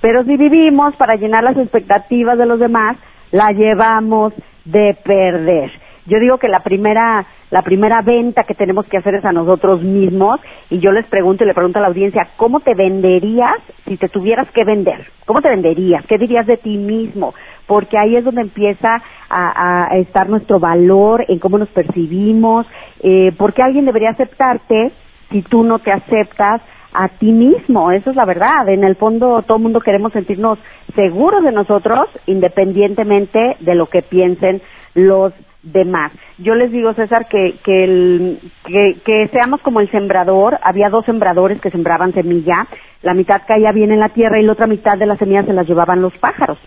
Pero 0.00 0.24
si 0.24 0.36
vivimos 0.36 0.94
para 0.96 1.16
llenar 1.16 1.44
las 1.44 1.56
expectativas 1.56 2.38
de 2.38 2.46
los 2.46 2.58
demás, 2.58 2.96
la 3.30 3.52
llevamos 3.52 4.32
de 4.64 4.96
perder. 5.04 5.70
Yo 6.06 6.20
digo 6.20 6.36
que 6.36 6.48
la 6.48 6.60
primera, 6.60 7.24
la 7.50 7.62
primera 7.62 8.02
venta 8.02 8.44
que 8.44 8.54
tenemos 8.54 8.84
que 8.86 8.98
hacer 8.98 9.14
es 9.14 9.24
a 9.24 9.32
nosotros 9.32 9.82
mismos 9.82 10.38
y 10.68 10.78
yo 10.78 10.92
les 10.92 11.06
pregunto 11.06 11.44
y 11.44 11.46
le 11.46 11.54
pregunto 11.54 11.78
a 11.78 11.82
la 11.82 11.88
audiencia, 11.88 12.28
¿cómo 12.36 12.60
te 12.60 12.74
venderías 12.74 13.56
si 13.86 13.96
te 13.96 14.10
tuvieras 14.10 14.50
que 14.50 14.64
vender? 14.64 15.08
¿Cómo 15.24 15.40
te 15.40 15.48
venderías? 15.48 16.04
¿Qué 16.06 16.18
dirías 16.18 16.46
de 16.46 16.58
ti 16.58 16.76
mismo? 16.76 17.32
Porque 17.66 17.96
ahí 17.96 18.16
es 18.16 18.24
donde 18.24 18.42
empieza 18.42 19.02
a, 19.30 19.86
a 19.90 19.96
estar 19.96 20.28
nuestro 20.28 20.60
valor, 20.60 21.24
en 21.28 21.38
cómo 21.38 21.56
nos 21.56 21.70
percibimos, 21.70 22.66
eh, 23.02 23.32
porque 23.38 23.62
alguien 23.62 23.86
debería 23.86 24.10
aceptarte 24.10 24.92
si 25.34 25.42
tú 25.42 25.64
no 25.64 25.80
te 25.80 25.90
aceptas 25.90 26.62
a 26.92 27.08
ti 27.08 27.32
mismo, 27.32 27.90
eso 27.90 28.10
es 28.10 28.16
la 28.16 28.24
verdad. 28.24 28.68
En 28.68 28.84
el 28.84 28.94
fondo 28.94 29.42
todo 29.42 29.56
el 29.56 29.64
mundo 29.64 29.80
queremos 29.80 30.12
sentirnos 30.12 30.60
seguros 30.94 31.42
de 31.42 31.50
nosotros 31.50 32.06
independientemente 32.26 33.56
de 33.58 33.74
lo 33.74 33.86
que 33.86 34.02
piensen 34.02 34.62
los 34.94 35.32
demás. 35.64 36.12
Yo 36.38 36.54
les 36.54 36.70
digo, 36.70 36.94
César, 36.94 37.26
que, 37.26 37.56
que, 37.64 37.82
el, 37.82 38.38
que, 38.64 39.00
que, 39.04 39.28
seamos 39.32 39.60
como 39.62 39.80
el 39.80 39.90
sembrador. 39.90 40.56
Había 40.62 40.88
dos 40.88 41.04
sembradores 41.04 41.60
que 41.60 41.72
sembraban 41.72 42.12
semilla. 42.12 42.68
La 43.02 43.12
mitad 43.12 43.42
caía 43.44 43.72
bien 43.72 43.90
en 43.90 43.98
la 43.98 44.10
tierra 44.10 44.38
y 44.38 44.44
la 44.44 44.52
otra 44.52 44.68
mitad 44.68 44.96
de 44.96 45.06
la 45.06 45.16
semilla 45.16 45.42
se 45.42 45.52
las 45.52 45.66
llevaban 45.66 46.00
los 46.00 46.16
pájaros. 46.18 46.58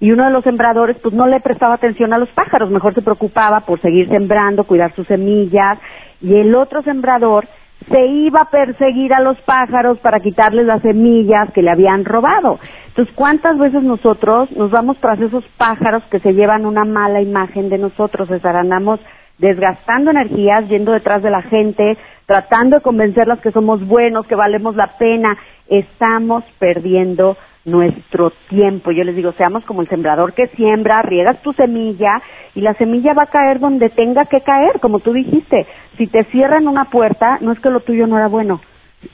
Y 0.00 0.12
uno 0.12 0.24
de 0.24 0.30
los 0.30 0.44
sembradores, 0.44 0.96
pues 1.02 1.14
no 1.14 1.26
le 1.26 1.40
prestaba 1.40 1.74
atención 1.74 2.14
a 2.14 2.18
los 2.18 2.30
pájaros, 2.30 2.70
mejor 2.70 2.94
se 2.94 3.02
preocupaba 3.02 3.60
por 3.60 3.82
seguir 3.82 4.08
sembrando, 4.08 4.64
cuidar 4.64 4.94
sus 4.94 5.06
semillas. 5.08 5.78
Y 6.22 6.36
el 6.36 6.54
otro 6.54 6.82
sembrador 6.82 7.46
se 7.88 8.06
iba 8.06 8.42
a 8.42 8.50
perseguir 8.50 9.12
a 9.12 9.20
los 9.20 9.38
pájaros 9.42 9.98
para 9.98 10.20
quitarles 10.20 10.66
las 10.66 10.82
semillas 10.82 11.50
que 11.52 11.62
le 11.62 11.70
habían 11.70 12.04
robado. 12.04 12.58
Entonces, 12.88 13.14
¿cuántas 13.14 13.58
veces 13.58 13.82
nosotros 13.82 14.50
nos 14.52 14.70
vamos 14.70 14.96
tras 15.00 15.20
esos 15.20 15.44
pájaros 15.58 16.02
que 16.10 16.20
se 16.20 16.32
llevan 16.32 16.64
una 16.64 16.84
mala 16.84 17.20
imagen 17.20 17.68
de 17.68 17.78
nosotros? 17.78 18.28
César, 18.28 18.56
andamos 18.56 19.00
desgastando 19.38 20.10
energías, 20.10 20.68
yendo 20.68 20.92
detrás 20.92 21.22
de 21.22 21.30
la 21.30 21.42
gente, 21.42 21.98
tratando 22.26 22.76
de 22.76 22.82
convencerlas 22.82 23.40
que 23.40 23.50
somos 23.50 23.84
buenos, 23.86 24.26
que 24.26 24.36
valemos 24.36 24.76
la 24.76 24.96
pena. 24.96 25.36
Estamos 25.68 26.44
perdiendo 26.58 27.36
nuestro 27.64 28.32
tiempo. 28.48 28.90
Yo 28.92 29.04
les 29.04 29.16
digo, 29.16 29.32
seamos 29.32 29.64
como 29.64 29.82
el 29.82 29.88
sembrador 29.88 30.34
que 30.34 30.48
siembra, 30.48 31.02
riegas 31.02 31.40
tu 31.42 31.52
semilla 31.52 32.22
y 32.54 32.60
la 32.60 32.74
semilla 32.74 33.14
va 33.14 33.24
a 33.24 33.30
caer 33.30 33.60
donde 33.60 33.88
tenga 33.90 34.26
que 34.26 34.40
caer, 34.42 34.80
como 34.80 35.00
tú 35.00 35.12
dijiste. 35.12 35.66
Si 35.96 36.06
te 36.06 36.24
cierran 36.24 36.68
una 36.68 36.90
puerta, 36.90 37.38
no 37.40 37.52
es 37.52 37.60
que 37.60 37.70
lo 37.70 37.80
tuyo 37.80 38.06
no 38.06 38.16
era 38.16 38.28
bueno, 38.28 38.60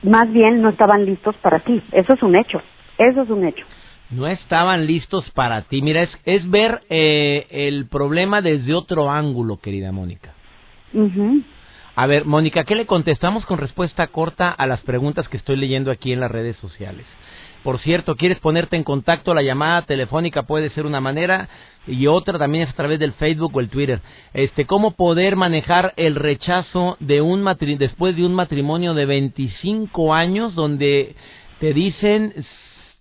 más 0.02 0.30
bien 0.32 0.62
no 0.62 0.70
estaban 0.70 1.04
listos 1.04 1.36
para 1.36 1.60
ti. 1.60 1.82
Eso 1.92 2.12
es 2.12 2.22
un 2.22 2.36
hecho, 2.36 2.60
eso 2.98 3.22
es 3.22 3.30
un 3.30 3.46
hecho. 3.46 3.64
No 4.10 4.26
estaban 4.26 4.86
listos 4.86 5.30
para 5.30 5.62
ti. 5.62 5.82
Mira, 5.82 6.02
es, 6.02 6.10
es 6.24 6.50
ver 6.50 6.80
eh, 6.90 7.46
el 7.50 7.88
problema 7.88 8.42
desde 8.42 8.74
otro 8.74 9.08
ángulo, 9.08 9.58
querida 9.58 9.92
Mónica. 9.92 10.34
A 11.94 12.06
ver, 12.06 12.24
Mónica, 12.24 12.64
¿qué 12.64 12.74
le 12.74 12.86
contestamos 12.86 13.46
con 13.46 13.58
respuesta 13.58 14.06
corta 14.08 14.50
a 14.50 14.66
las 14.66 14.80
preguntas 14.80 15.28
que 15.28 15.36
estoy 15.36 15.56
leyendo 15.56 15.90
aquí 15.90 16.12
en 16.12 16.20
las 16.20 16.30
redes 16.30 16.56
sociales? 16.56 17.06
Por 17.62 17.78
cierto, 17.80 18.16
quieres 18.16 18.38
ponerte 18.38 18.76
en 18.76 18.84
contacto, 18.84 19.34
la 19.34 19.42
llamada 19.42 19.82
telefónica 19.82 20.44
puede 20.44 20.70
ser 20.70 20.86
una 20.86 21.00
manera 21.00 21.48
y 21.86 22.06
otra 22.06 22.38
también 22.38 22.64
es 22.64 22.70
a 22.70 22.76
través 22.76 22.98
del 22.98 23.12
Facebook 23.12 23.54
o 23.54 23.60
el 23.60 23.68
Twitter. 23.68 24.00
Este, 24.32 24.64
cómo 24.64 24.92
poder 24.92 25.36
manejar 25.36 25.92
el 25.96 26.14
rechazo 26.14 26.96
de 27.00 27.20
un 27.20 27.44
después 27.78 28.16
de 28.16 28.24
un 28.24 28.34
matrimonio 28.34 28.94
de 28.94 29.06
25 29.06 30.14
años 30.14 30.54
donde 30.54 31.14
te 31.58 31.74
dicen 31.74 32.34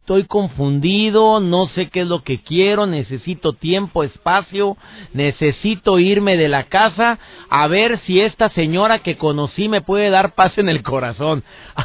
estoy 0.10 0.24
confundido, 0.24 1.40
no 1.40 1.68
sé 1.68 1.90
qué 1.90 2.02
es 2.02 2.08
lo 2.08 2.24
que 2.24 2.42
quiero, 2.42 2.88
necesito 2.88 3.54
tiempo, 3.54 4.04
espacio, 4.04 4.76
necesito 5.14 6.00
irme 6.00 6.36
de 6.36 6.50
la 6.50 6.64
casa 6.64 7.20
a 7.48 7.68
ver 7.68 8.00
si 8.00 8.20
esta 8.20 8.50
señora 8.50 9.04
que 9.04 9.20
conocí 9.20 9.70
me 9.70 9.82
puede 9.82 10.10
dar 10.10 10.34
paz 10.34 10.58
en 10.58 10.68
el 10.68 10.82
corazón. 10.82 11.44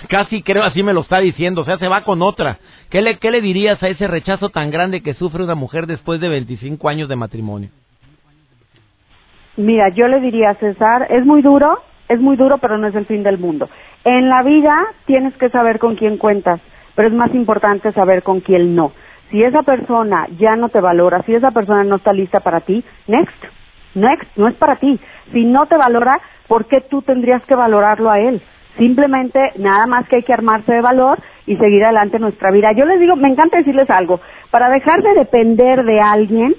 Casi 0.08 0.40
creo 0.42 0.62
así 0.62 0.82
me 0.82 0.94
lo 0.94 1.02
está 1.02 1.18
diciendo, 1.18 1.60
o 1.60 1.64
sea, 1.66 1.76
se 1.76 1.86
va 1.86 2.00
con 2.00 2.22
otra. 2.22 2.56
¿Qué 2.88 3.02
le, 3.02 3.18
qué 3.18 3.30
le 3.30 3.42
dirías 3.42 3.82
a 3.82 3.88
ese 3.88 4.06
rechazo 4.06 4.48
tan 4.48 4.70
grande 4.70 5.02
que 5.02 5.12
sufre 5.12 5.44
una 5.44 5.54
mujer 5.54 5.86
después 5.86 6.18
de 6.18 6.30
25 6.30 6.88
años 6.88 7.10
de 7.10 7.16
matrimonio? 7.16 7.68
Mira, 9.58 9.90
yo 9.90 10.08
le 10.08 10.20
diría, 10.20 10.54
César, 10.54 11.08
es 11.10 11.26
muy 11.26 11.42
duro, 11.42 11.78
es 12.08 12.18
muy 12.20 12.36
duro, 12.36 12.56
pero 12.56 12.78
no 12.78 12.88
es 12.88 12.94
el 12.94 13.04
fin 13.04 13.22
del 13.22 13.36
mundo. 13.36 13.68
En 14.02 14.30
la 14.30 14.42
vida 14.42 14.74
tienes 15.04 15.36
que 15.36 15.50
saber 15.50 15.78
con 15.78 15.96
quién 15.96 16.16
cuentas 16.16 16.58
pero 16.94 17.08
es 17.08 17.14
más 17.14 17.34
importante 17.34 17.92
saber 17.92 18.22
con 18.22 18.40
quién 18.40 18.74
no. 18.74 18.92
Si 19.30 19.42
esa 19.42 19.62
persona 19.62 20.26
ya 20.38 20.56
no 20.56 20.68
te 20.68 20.80
valora, 20.80 21.22
si 21.22 21.34
esa 21.34 21.50
persona 21.50 21.84
no 21.84 21.96
está 21.96 22.12
lista 22.12 22.40
para 22.40 22.60
ti, 22.60 22.84
next, 23.06 23.44
next, 23.94 24.36
no 24.36 24.48
es 24.48 24.54
para 24.54 24.76
ti. 24.76 25.00
Si 25.32 25.44
no 25.44 25.66
te 25.66 25.76
valora, 25.76 26.20
¿por 26.46 26.66
qué 26.66 26.80
tú 26.82 27.02
tendrías 27.02 27.42
que 27.46 27.54
valorarlo 27.54 28.10
a 28.10 28.20
él? 28.20 28.42
Simplemente 28.78 29.40
nada 29.56 29.86
más 29.86 30.06
que 30.08 30.16
hay 30.16 30.22
que 30.22 30.32
armarse 30.32 30.72
de 30.72 30.80
valor 30.80 31.18
y 31.46 31.56
seguir 31.56 31.84
adelante 31.84 32.18
nuestra 32.18 32.50
vida. 32.50 32.72
Yo 32.72 32.84
les 32.84 33.00
digo, 33.00 33.16
me 33.16 33.28
encanta 33.28 33.58
decirles 33.58 33.88
algo, 33.90 34.20
para 34.50 34.68
dejar 34.68 35.02
de 35.02 35.14
depender 35.14 35.84
de 35.84 36.00
alguien, 36.00 36.54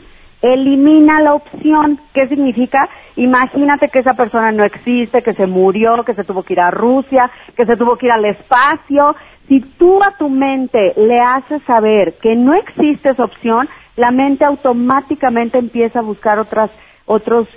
Elimina 0.46 1.22
la 1.22 1.34
opción. 1.34 2.00
¿Qué 2.14 2.28
significa? 2.28 2.88
Imagínate 3.16 3.90
que 3.90 4.00
esa 4.00 4.14
persona 4.14 4.52
no 4.52 4.64
existe, 4.64 5.24
que 5.24 5.34
se 5.34 5.48
murió, 5.48 6.04
que 6.04 6.14
se 6.14 6.24
tuvo 6.24 6.44
que 6.44 6.54
ir 6.54 6.60
a 6.60 6.70
Rusia, 6.70 7.32
que 7.58 7.66
se 7.66 7.76
tuvo 7.76 7.98
que 7.98 8.06
ir 8.06 8.12
al 8.12 8.26
espacio. 8.26 9.16
Si 9.48 9.60
tú 9.80 10.04
a 10.04 10.16
tu 10.18 10.30
mente 10.30 10.94
le 10.98 11.20
haces 11.20 11.64
saber 11.64 12.16
que 12.22 12.36
no 12.36 12.54
existe 12.54 13.10
esa 13.10 13.24
opción, 13.24 13.68
la 13.96 14.12
mente 14.12 14.46
automáticamente 14.46 15.58
empieza 15.58 16.00
a 16.00 16.04
buscar 16.04 16.38
otras 16.38 16.70
otros 17.08 17.48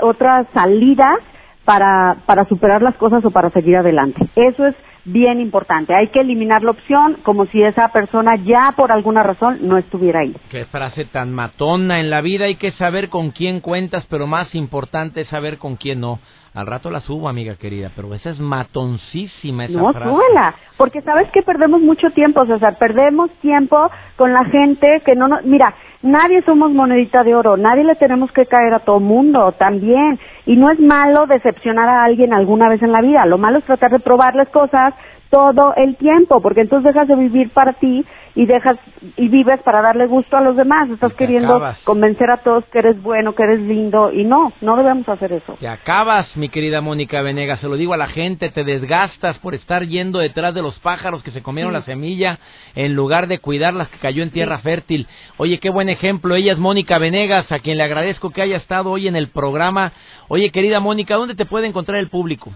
otras 0.00 0.46
salidas 0.54 1.18
para, 1.64 2.16
para 2.26 2.46
superar 2.46 2.82
las 2.82 2.96
cosas 2.96 3.24
o 3.24 3.30
para 3.30 3.50
seguir 3.50 3.76
adelante. 3.76 4.20
Eso 4.34 4.66
es 4.66 4.74
bien 5.04 5.40
importante. 5.40 5.94
Hay 5.94 6.08
que 6.08 6.20
eliminar 6.20 6.62
la 6.62 6.72
opción 6.72 7.18
como 7.22 7.46
si 7.46 7.62
esa 7.62 7.88
persona 7.88 8.36
ya 8.36 8.72
por 8.76 8.92
alguna 8.92 9.22
razón 9.22 9.58
no 9.62 9.78
estuviera 9.78 10.20
ahí. 10.20 10.34
Qué 10.50 10.64
frase 10.66 11.04
tan 11.04 11.32
matona. 11.32 12.00
En 12.00 12.10
la 12.10 12.20
vida 12.20 12.46
hay 12.46 12.56
que 12.56 12.72
saber 12.72 13.08
con 13.08 13.30
quién 13.30 13.60
cuentas, 13.60 14.06
pero 14.08 14.26
más 14.26 14.54
importante 14.54 15.22
es 15.22 15.28
saber 15.28 15.58
con 15.58 15.76
quién 15.76 16.00
no. 16.00 16.18
Al 16.54 16.68
rato 16.68 16.88
la 16.88 17.00
subo, 17.00 17.28
amiga 17.28 17.56
querida, 17.56 17.90
pero 17.96 18.14
esa 18.14 18.30
es 18.30 18.38
matoncísima 18.38 19.64
esa 19.64 19.76
no, 19.76 19.92
frase. 19.92 20.06
No, 20.06 20.16
súbela, 20.16 20.54
porque 20.76 21.02
sabes 21.02 21.28
que 21.32 21.42
perdemos 21.42 21.80
mucho 21.80 22.10
tiempo, 22.10 22.46
César, 22.46 22.78
perdemos 22.78 23.28
tiempo 23.40 23.90
con 24.14 24.32
la 24.32 24.44
gente 24.44 25.02
que 25.04 25.16
no 25.16 25.26
nos... 25.26 25.44
Mira, 25.44 25.74
nadie 26.04 26.42
somos 26.42 26.70
monedita 26.70 27.24
de 27.24 27.34
oro, 27.34 27.56
nadie 27.56 27.82
le 27.82 27.96
tenemos 27.96 28.30
que 28.30 28.46
caer 28.46 28.74
a 28.74 28.80
todo 28.80 29.00
mundo 29.00 29.52
también. 29.52 30.18
Y 30.46 30.56
no 30.56 30.70
es 30.70 30.78
malo 30.78 31.26
decepcionar 31.26 31.88
a 31.88 32.04
alguien 32.04 32.32
alguna 32.32 32.68
vez 32.68 32.82
en 32.82 32.92
la 32.92 33.00
vida, 33.00 33.26
lo 33.26 33.38
malo 33.38 33.58
es 33.58 33.64
tratar 33.64 33.90
de 33.90 33.98
probarles 33.98 34.48
cosas 34.50 34.94
todo 35.30 35.74
el 35.76 35.96
tiempo, 35.96 36.40
porque 36.40 36.60
entonces 36.60 36.94
dejas 36.94 37.08
de 37.08 37.16
vivir 37.16 37.50
para 37.50 37.72
ti 37.72 38.04
y 38.34 38.46
dejas 38.46 38.76
y 39.16 39.28
vives 39.28 39.60
para 39.62 39.80
darle 39.80 40.06
gusto 40.06 40.36
a 40.36 40.40
los 40.40 40.56
demás. 40.56 40.90
Estás 40.90 41.12
queriendo 41.14 41.60
convencer 41.84 42.30
a 42.30 42.38
todos 42.38 42.64
que 42.66 42.80
eres 42.80 43.00
bueno, 43.02 43.34
que 43.34 43.44
eres 43.44 43.60
lindo 43.60 44.12
y 44.12 44.24
no, 44.24 44.52
no 44.60 44.76
debemos 44.76 45.08
hacer 45.08 45.32
eso. 45.32 45.56
Te 45.60 45.68
acabas, 45.68 46.36
mi 46.36 46.48
querida 46.48 46.80
Mónica 46.80 47.22
Venegas, 47.22 47.60
se 47.60 47.68
lo 47.68 47.76
digo 47.76 47.94
a 47.94 47.96
la 47.96 48.08
gente, 48.08 48.50
te 48.50 48.64
desgastas 48.64 49.38
por 49.38 49.54
estar 49.54 49.86
yendo 49.86 50.18
detrás 50.18 50.54
de 50.54 50.62
los 50.62 50.78
pájaros 50.80 51.22
que 51.22 51.30
se 51.30 51.42
comieron 51.42 51.72
la 51.72 51.82
semilla 51.82 52.38
en 52.74 52.94
lugar 52.94 53.28
de 53.28 53.38
cuidar 53.38 53.74
las 53.74 53.88
que 53.88 53.98
cayó 53.98 54.22
en 54.22 54.30
tierra 54.30 54.58
fértil. 54.58 55.06
Oye, 55.36 55.58
qué 55.58 55.70
buen 55.70 55.88
ejemplo. 55.88 56.34
Ella 56.34 56.52
es 56.52 56.58
Mónica 56.58 56.98
Venegas, 56.98 57.50
a 57.52 57.60
quien 57.60 57.78
le 57.78 57.84
agradezco 57.84 58.30
que 58.30 58.42
haya 58.42 58.56
estado 58.56 58.90
hoy 58.90 59.06
en 59.06 59.16
el 59.16 59.28
programa. 59.28 59.92
Oye, 60.28 60.50
querida 60.50 60.80
Mónica, 60.80 61.14
¿dónde 61.14 61.34
te 61.34 61.46
puede 61.46 61.68
encontrar 61.68 61.98
el 61.98 62.08
público? 62.08 62.52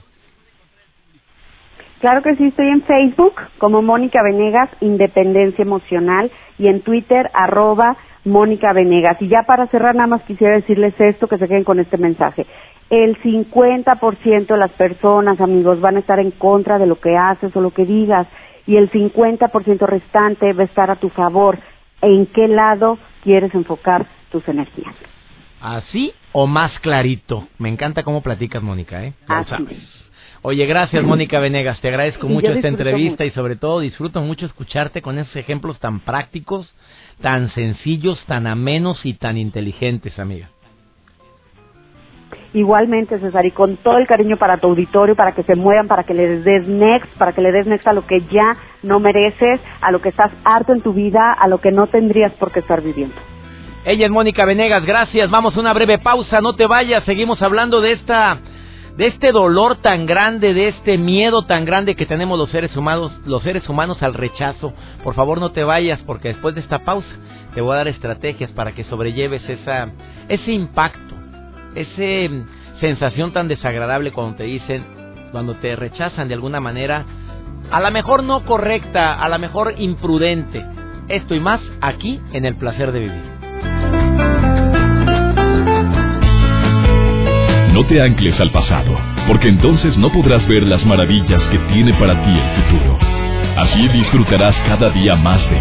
Claro 2.01 2.23
que 2.23 2.37
sí, 2.37 2.47
estoy 2.47 2.69
en 2.69 2.83
Facebook 2.83 3.35
como 3.59 3.83
Mónica 3.83 4.23
Venegas, 4.23 4.71
Independencia 4.81 5.63
Emocional, 5.63 6.31
y 6.59 6.69
en 6.69 6.83
Twitter, 6.83 7.29
arroba 7.35 7.97
Mónica 8.25 8.73
Venegas. 8.73 9.17
Y 9.21 9.29
ya 9.29 9.43
para 9.47 9.67
cerrar, 9.67 9.97
nada 9.97 10.07
más 10.07 10.23
quisiera 10.23 10.55
decirles 10.55 10.95
esto, 10.99 11.27
que 11.27 11.39
se 11.39 11.49
queden 11.49 11.65
con 11.65 11.81
este 11.81 11.97
mensaje. 11.97 12.47
El 12.89 13.21
50% 13.21 14.47
de 14.47 14.57
las 14.57 14.71
personas, 14.73 15.41
amigos, 15.41 15.81
van 15.81 15.97
a 15.97 16.01
estar 16.01 16.21
en 16.21 16.31
contra 16.31 16.79
de 16.79 16.87
lo 16.87 17.01
que 17.01 17.17
haces 17.17 17.55
o 17.57 17.61
lo 17.61 17.73
que 17.73 17.85
digas, 17.85 18.29
y 18.67 18.77
el 18.77 18.91
50% 18.91 19.87
restante 19.87 20.53
va 20.53 20.63
a 20.63 20.67
estar 20.67 20.91
a 20.91 20.97
tu 20.97 21.09
favor. 21.09 21.59
¿En 22.01 22.27
qué 22.27 22.47
lado 22.47 22.99
quieres 23.25 23.53
enfocar 23.55 24.07
tus 24.31 24.47
energías? 24.47 24.95
¿Así 25.61 26.13
o 26.31 26.47
más 26.47 26.79
clarito? 26.79 27.49
Me 27.59 27.69
encanta 27.69 28.05
cómo 28.05 28.23
platicas, 28.23 28.63
Mónica, 28.63 29.05
¿eh? 29.05 29.15
Así. 29.27 29.55
Oye, 30.43 30.67
gracias 30.67 31.03
Mónica 31.03 31.41
Venegas, 31.41 31.81
te 31.81 31.89
agradezco 31.89 32.29
mucho 32.29 32.53
esta 32.53 32.69
entrevista 32.69 33.25
y 33.25 33.31
sobre 33.33 33.57
todo 33.57 33.81
disfruto 33.81 34.21
mucho 34.21 34.47
escucharte 34.47 35.03
con 35.03 35.19
esos 35.19 35.35
ejemplos 35.35 35.81
tan 35.81 36.01
prácticos, 36.01 36.73
tan 37.21 37.51
sencillos, 37.51 38.25
tan 38.27 38.47
amenos 38.47 39.05
y 39.05 39.15
tan 39.15 39.37
inteligentes, 39.37 40.17
amiga. 40.19 40.49
Igualmente, 42.55 43.19
César, 43.19 43.45
y 43.45 43.51
con 43.51 43.77
todo 43.79 43.99
el 43.99 44.07
cariño 44.07 44.39
para 44.39 44.57
tu 44.57 44.69
auditorio, 44.69 45.15
para 45.15 45.33
que 45.33 45.43
se 45.43 45.55
muevan, 45.55 45.87
para 45.87 46.05
que 46.05 46.15
le 46.15 46.41
des 46.41 46.67
next, 46.67 47.13
para 47.19 47.33
que 47.33 47.43
le 47.43 47.53
des 47.53 47.67
next 47.67 47.87
a 47.87 47.93
lo 47.93 48.07
que 48.07 48.21
ya 48.31 48.57
no 48.83 49.01
mereces, 49.01 49.61
a 49.81 49.91
lo 49.91 50.01
que 50.01 50.09
estás 50.09 50.31
harto 50.45 50.73
en 50.73 50.81
tu 50.81 50.95
vida, 50.95 51.33
a 51.33 51.47
lo 51.49 51.59
que 51.59 51.73
no 51.73 51.89
tendrías 51.89 52.33
por 52.35 52.53
qué 52.53 52.61
estar 52.61 52.81
viviendo. 52.81 53.17
Ella 53.85 54.07
es 54.07 54.11
Mónica 54.11 54.47
Venegas, 54.47 54.85
gracias. 54.85 55.31
Vamos 55.31 55.57
a 55.57 55.61
una 55.61 55.75
breve 55.75 55.99
pausa, 55.99 56.41
no 56.41 56.55
te 56.55 56.67
vayas, 56.67 57.05
seguimos 57.05 57.43
hablando 57.43 57.81
de 57.81 57.93
esta 57.93 58.39
de 58.99 59.07
este 59.07 59.31
dolor 59.31 59.77
tan 59.77 60.07
grande, 60.07 60.53
de 60.55 60.67
este 60.67 60.99
miedo 60.99 61.43
tan 61.43 61.65
grande 61.65 61.95
que 61.95 62.05
tenemos 62.05 62.37
los 62.37 62.51
seres 62.51 62.77
humanos, 62.77 63.13
los 63.25 63.45
seres 63.45 63.69
humanos 63.69 64.03
al 64.03 64.13
rechazo. 64.13 64.75
Por 65.05 65.15
favor, 65.15 65.39
no 65.39 65.53
te 65.53 65.63
vayas 65.63 66.01
porque 66.05 66.29
después 66.29 66.57
de 66.57 66.63
esta 66.63 66.81
pausa 66.81 67.09
te 67.55 67.61
voy 67.61 67.75
a 67.75 67.77
dar 67.77 67.87
estrategias 67.89 68.51
para 68.51 68.73
que 68.73 68.83
sobrelleves 68.83 69.49
esa 69.49 69.93
ese 70.29 70.51
impacto, 70.51 71.15
esa 71.77 72.35
mm, 72.35 72.81
sensación 72.81 73.33
tan 73.33 73.47
desagradable 73.47 74.11
cuando 74.11 74.35
te 74.35 74.43
dicen, 74.43 74.85
cuando 75.31 75.55
te 75.55 75.77
rechazan 75.77 76.27
de 76.27 76.35
alguna 76.35 76.59
manera, 76.59 77.05
a 77.71 77.81
lo 77.81 77.93
mejor 77.93 78.25
no 78.25 78.45
correcta, 78.45 79.15
a 79.15 79.29
lo 79.29 79.39
mejor 79.39 79.75
imprudente. 79.79 80.67
Esto 81.07 81.37
y 81.37 81.41
más 81.41 81.61
aquí 81.81 82.21
en 82.33 82.45
el 82.45 82.57
placer 82.57 82.91
de 82.91 82.99
vivir. 82.99 83.38
No 87.79 87.87
te 87.87 88.03
ancles 88.03 88.41
al 88.41 88.51
pasado, 88.51 88.99
porque 89.29 89.47
entonces 89.47 89.97
no 89.97 90.11
podrás 90.11 90.45
ver 90.49 90.65
las 90.65 90.85
maravillas 90.85 91.41
que 91.43 91.59
tiene 91.73 91.95
para 91.95 92.21
ti 92.25 92.31
el 92.31 92.65
futuro. 92.65 92.99
Así 93.57 93.87
disfrutarás 93.91 94.57
cada 94.67 94.91
día 94.91 95.15
más 95.15 95.41
de 95.49 95.61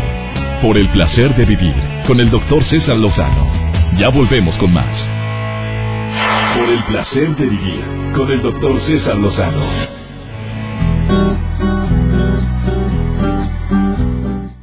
Por 0.60 0.80
el 0.80 0.90
placer 0.90 1.36
de 1.36 1.46
vivir 1.46 1.76
con 2.08 2.20
el 2.20 2.32
doctor 2.32 2.64
César 2.64 2.98
Lozano. 2.98 3.46
Ya 4.00 4.10
volvemos 4.10 4.58
con 4.58 4.74
más. 4.74 4.98
Por 6.58 6.68
el 6.68 6.84
placer 6.86 7.36
de 7.36 7.46
vivir 7.46 7.84
con 8.16 8.32
el 8.32 8.42
doctor 8.42 8.82
César 8.88 9.16
Lozano. 9.16 9.64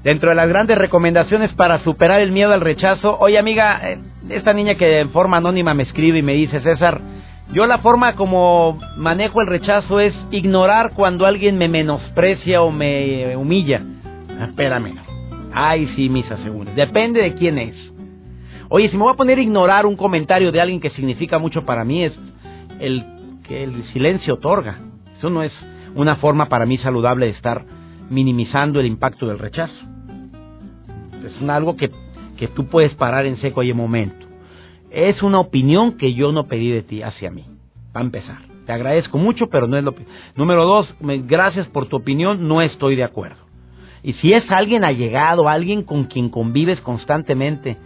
Dentro 0.02 0.30
de 0.30 0.34
las 0.34 0.48
grandes 0.48 0.76
recomendaciones 0.76 1.52
para 1.52 1.84
superar 1.84 2.20
el 2.20 2.32
miedo 2.32 2.52
al 2.52 2.62
rechazo, 2.62 3.16
oye 3.20 3.38
amiga, 3.38 3.80
eh, 3.84 3.98
esta 4.30 4.52
niña 4.52 4.74
que 4.74 4.98
en 4.98 5.10
forma 5.10 5.36
anónima 5.36 5.72
me 5.72 5.84
escribe 5.84 6.18
y 6.18 6.22
me 6.22 6.34
dice, 6.34 6.58
César, 6.58 7.00
yo 7.52 7.66
la 7.66 7.78
forma 7.78 8.16
como 8.16 8.78
manejo 8.96 9.40
el 9.40 9.46
rechazo 9.46 10.00
es 10.00 10.14
ignorar 10.30 10.92
cuando 10.94 11.26
alguien 11.26 11.58
me 11.58 11.68
menosprecia 11.68 12.62
o 12.62 12.70
me 12.70 13.36
humilla. 13.36 13.82
Ah, 14.40 14.46
espérame. 14.46 14.94
Ay, 15.52 15.92
sí, 15.94 16.08
mis 16.08 16.28
aseguros. 16.30 16.74
Depende 16.74 17.22
de 17.22 17.34
quién 17.34 17.58
es. 17.58 17.76
Oye, 18.68 18.88
si 18.88 18.96
me 18.96 19.04
voy 19.04 19.12
a 19.12 19.16
poner 19.16 19.38
a 19.38 19.42
ignorar 19.42 19.86
un 19.86 19.94
comentario 19.94 20.50
de 20.50 20.60
alguien 20.60 20.80
que 20.80 20.90
significa 20.90 21.38
mucho 21.38 21.64
para 21.64 21.84
mí, 21.84 22.02
es 22.02 22.12
el 22.80 23.04
que 23.46 23.62
el 23.62 23.84
silencio 23.92 24.34
otorga. 24.34 24.78
Eso 25.18 25.30
no 25.30 25.42
es 25.42 25.52
una 25.94 26.16
forma 26.16 26.48
para 26.48 26.66
mí 26.66 26.78
saludable 26.78 27.26
de 27.26 27.32
estar 27.32 27.64
minimizando 28.10 28.80
el 28.80 28.86
impacto 28.86 29.26
del 29.26 29.38
rechazo. 29.38 29.74
Es 31.24 31.48
algo 31.48 31.76
que, 31.76 31.90
que 32.36 32.48
tú 32.48 32.66
puedes 32.66 32.94
parar 32.94 33.26
en 33.26 33.36
seco 33.36 33.62
y 33.62 33.70
en 33.70 33.76
momento. 33.76 34.23
Es 34.94 35.24
una 35.24 35.40
opinión 35.40 35.98
que 35.98 36.14
yo 36.14 36.30
no 36.30 36.46
pedí 36.46 36.70
de 36.70 36.82
ti 36.82 37.02
hacia 37.02 37.28
mí. 37.28 37.44
Va 37.94 38.00
a 38.00 38.04
empezar. 38.04 38.38
Te 38.64 38.72
agradezco 38.72 39.18
mucho, 39.18 39.48
pero 39.48 39.66
no 39.66 39.76
es 39.76 39.82
lo 39.82 39.92
Número 40.36 40.64
dos, 40.64 40.94
gracias 41.00 41.66
por 41.66 41.86
tu 41.86 41.96
opinión, 41.96 42.46
no 42.46 42.62
estoy 42.62 42.94
de 42.94 43.02
acuerdo. 43.02 43.44
Y 44.04 44.12
si 44.14 44.32
es 44.32 44.48
alguien 44.50 44.84
allegado, 44.84 45.48
alguien 45.48 45.82
con 45.82 46.04
quien 46.04 46.28
convives 46.28 46.80
constantemente, 46.80 47.76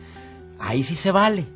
ahí 0.61 0.85
sí 0.85 0.97
se 1.03 1.11
vale. 1.11 1.47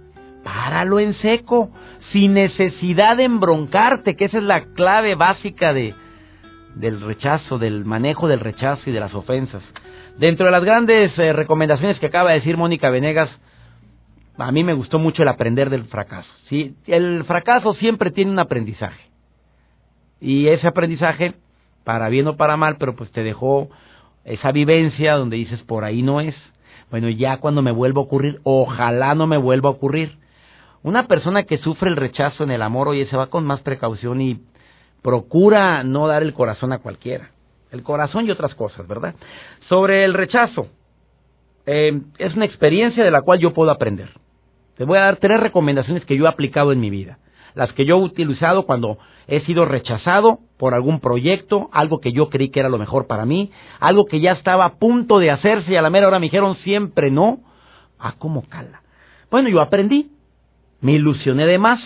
Páralo 0.42 0.98
en 1.00 1.14
seco, 1.16 1.70
sin 2.12 2.32
necesidad 2.32 3.18
de 3.18 3.24
embroncarte, 3.24 4.16
que 4.16 4.24
esa 4.24 4.38
es 4.38 4.44
la 4.44 4.64
clave 4.72 5.16
básica 5.16 5.74
de, 5.74 5.94
del 6.76 7.00
rechazo, 7.02 7.58
del 7.58 7.84
manejo 7.84 8.26
del 8.26 8.40
rechazo 8.40 8.88
y 8.88 8.92
de 8.92 9.00
las 9.00 9.14
ofensas. 9.14 9.62
Dentro 10.16 10.46
de 10.46 10.52
las 10.52 10.64
grandes 10.64 11.16
eh, 11.18 11.34
recomendaciones 11.34 11.98
que 11.98 12.06
acaba 12.06 12.30
de 12.30 12.36
decir 12.36 12.56
Mónica 12.56 12.88
Venegas, 12.88 13.30
a 14.38 14.50
mí 14.52 14.64
me 14.64 14.72
gustó 14.72 14.98
mucho 14.98 15.22
el 15.22 15.28
aprender 15.28 15.70
del 15.70 15.84
fracaso. 15.84 16.30
¿sí? 16.48 16.76
El 16.86 17.24
fracaso 17.24 17.74
siempre 17.74 18.10
tiene 18.10 18.30
un 18.30 18.38
aprendizaje. 18.38 19.10
Y 20.20 20.48
ese 20.48 20.66
aprendizaje, 20.66 21.34
para 21.84 22.08
bien 22.08 22.28
o 22.28 22.36
para 22.36 22.56
mal, 22.56 22.76
pero 22.78 22.94
pues 22.94 23.10
te 23.10 23.22
dejó 23.22 23.68
esa 24.24 24.52
vivencia 24.52 25.14
donde 25.14 25.36
dices, 25.36 25.62
por 25.62 25.84
ahí 25.84 26.02
no 26.02 26.20
es. 26.20 26.34
Bueno, 26.90 27.08
ya 27.08 27.38
cuando 27.38 27.62
me 27.62 27.72
vuelva 27.72 28.00
a 28.00 28.04
ocurrir, 28.04 28.40
ojalá 28.44 29.14
no 29.14 29.26
me 29.26 29.36
vuelva 29.36 29.68
a 29.68 29.72
ocurrir. 29.72 30.18
Una 30.82 31.06
persona 31.06 31.44
que 31.44 31.58
sufre 31.58 31.88
el 31.88 31.96
rechazo 31.96 32.44
en 32.44 32.50
el 32.50 32.62
amor, 32.62 32.88
oye, 32.88 33.06
se 33.06 33.16
va 33.16 33.28
con 33.28 33.44
más 33.44 33.60
precaución 33.60 34.20
y 34.20 34.40
procura 35.02 35.82
no 35.84 36.06
dar 36.06 36.22
el 36.22 36.34
corazón 36.34 36.72
a 36.72 36.78
cualquiera. 36.78 37.30
El 37.70 37.82
corazón 37.82 38.26
y 38.26 38.30
otras 38.30 38.54
cosas, 38.54 38.86
¿verdad? 38.86 39.14
Sobre 39.68 40.04
el 40.04 40.14
rechazo, 40.14 40.68
eh, 41.66 42.00
es 42.18 42.34
una 42.34 42.44
experiencia 42.44 43.02
de 43.02 43.10
la 43.10 43.22
cual 43.22 43.38
yo 43.38 43.52
puedo 43.52 43.70
aprender. 43.70 44.10
Te 44.76 44.84
voy 44.84 44.98
a 44.98 45.02
dar 45.02 45.16
tres 45.16 45.40
recomendaciones 45.40 46.04
que 46.04 46.16
yo 46.16 46.24
he 46.24 46.28
aplicado 46.28 46.72
en 46.72 46.80
mi 46.80 46.90
vida. 46.90 47.18
Las 47.54 47.72
que 47.72 47.84
yo 47.84 47.98
he 47.98 48.00
utilizado 48.02 48.64
cuando 48.64 48.98
he 49.26 49.40
sido 49.40 49.64
rechazado 49.66 50.38
por 50.58 50.74
algún 50.74 51.00
proyecto, 51.00 51.68
algo 51.72 52.00
que 52.00 52.12
yo 52.12 52.30
creí 52.30 52.50
que 52.50 52.60
era 52.60 52.68
lo 52.68 52.78
mejor 52.78 53.06
para 53.06 53.26
mí, 53.26 53.50
algo 53.78 54.06
que 54.06 54.20
ya 54.20 54.32
estaba 54.32 54.64
a 54.64 54.74
punto 54.76 55.18
de 55.18 55.30
hacerse 55.30 55.72
y 55.72 55.76
a 55.76 55.82
la 55.82 55.90
mera 55.90 56.08
hora 56.08 56.18
me 56.18 56.26
dijeron 56.26 56.56
siempre 56.56 57.10
no. 57.10 57.40
Ah, 57.98 58.14
cómo 58.18 58.42
cala. 58.48 58.82
Bueno, 59.30 59.48
yo 59.48 59.60
aprendí, 59.60 60.10
me 60.80 60.92
ilusioné 60.92 61.46
de 61.46 61.58
más, 61.58 61.80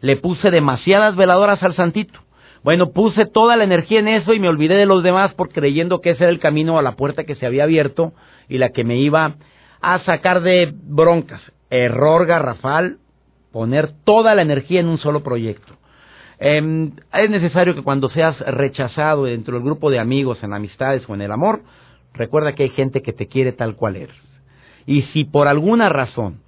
le 0.00 0.16
puse 0.16 0.50
demasiadas 0.50 1.16
veladoras 1.16 1.62
al 1.62 1.74
santito. 1.74 2.20
Bueno, 2.62 2.92
puse 2.92 3.26
toda 3.26 3.56
la 3.56 3.64
energía 3.64 4.00
en 4.00 4.08
eso 4.08 4.32
y 4.32 4.40
me 4.40 4.48
olvidé 4.48 4.74
de 4.74 4.86
los 4.86 5.02
demás 5.02 5.34
por 5.34 5.50
creyendo 5.50 6.00
que 6.00 6.10
ese 6.10 6.24
era 6.24 6.32
el 6.32 6.40
camino 6.40 6.78
a 6.78 6.82
la 6.82 6.96
puerta 6.96 7.24
que 7.24 7.34
se 7.34 7.46
había 7.46 7.64
abierto 7.64 8.14
y 8.48 8.58
la 8.58 8.70
que 8.70 8.84
me 8.84 8.96
iba 8.96 9.36
a 9.80 9.98
sacar 10.00 10.40
de 10.40 10.72
broncas. 10.74 11.40
Error 11.74 12.26
garrafal, 12.26 12.98
poner 13.50 13.92
toda 14.04 14.34
la 14.34 14.42
energía 14.42 14.78
en 14.78 14.88
un 14.88 14.98
solo 14.98 15.24
proyecto. 15.24 15.74
Em, 16.38 16.92
es 17.12 17.30
necesario 17.30 17.74
que 17.74 17.82
cuando 17.82 18.10
seas 18.10 18.38
rechazado 18.40 19.24
dentro 19.24 19.54
del 19.54 19.64
grupo 19.64 19.90
de 19.90 19.98
amigos, 19.98 20.42
en 20.42 20.52
amistades 20.52 21.02
o 21.08 21.14
en 21.14 21.22
el 21.22 21.32
amor, 21.32 21.62
recuerda 22.12 22.54
que 22.54 22.64
hay 22.64 22.68
gente 22.70 23.02
que 23.02 23.12
te 23.12 23.26
quiere 23.26 23.52
tal 23.52 23.74
cual 23.74 23.96
eres. 23.96 24.16
Y 24.86 25.02
si 25.12 25.24
por 25.24 25.48
alguna 25.48 25.88
razón 25.88 26.42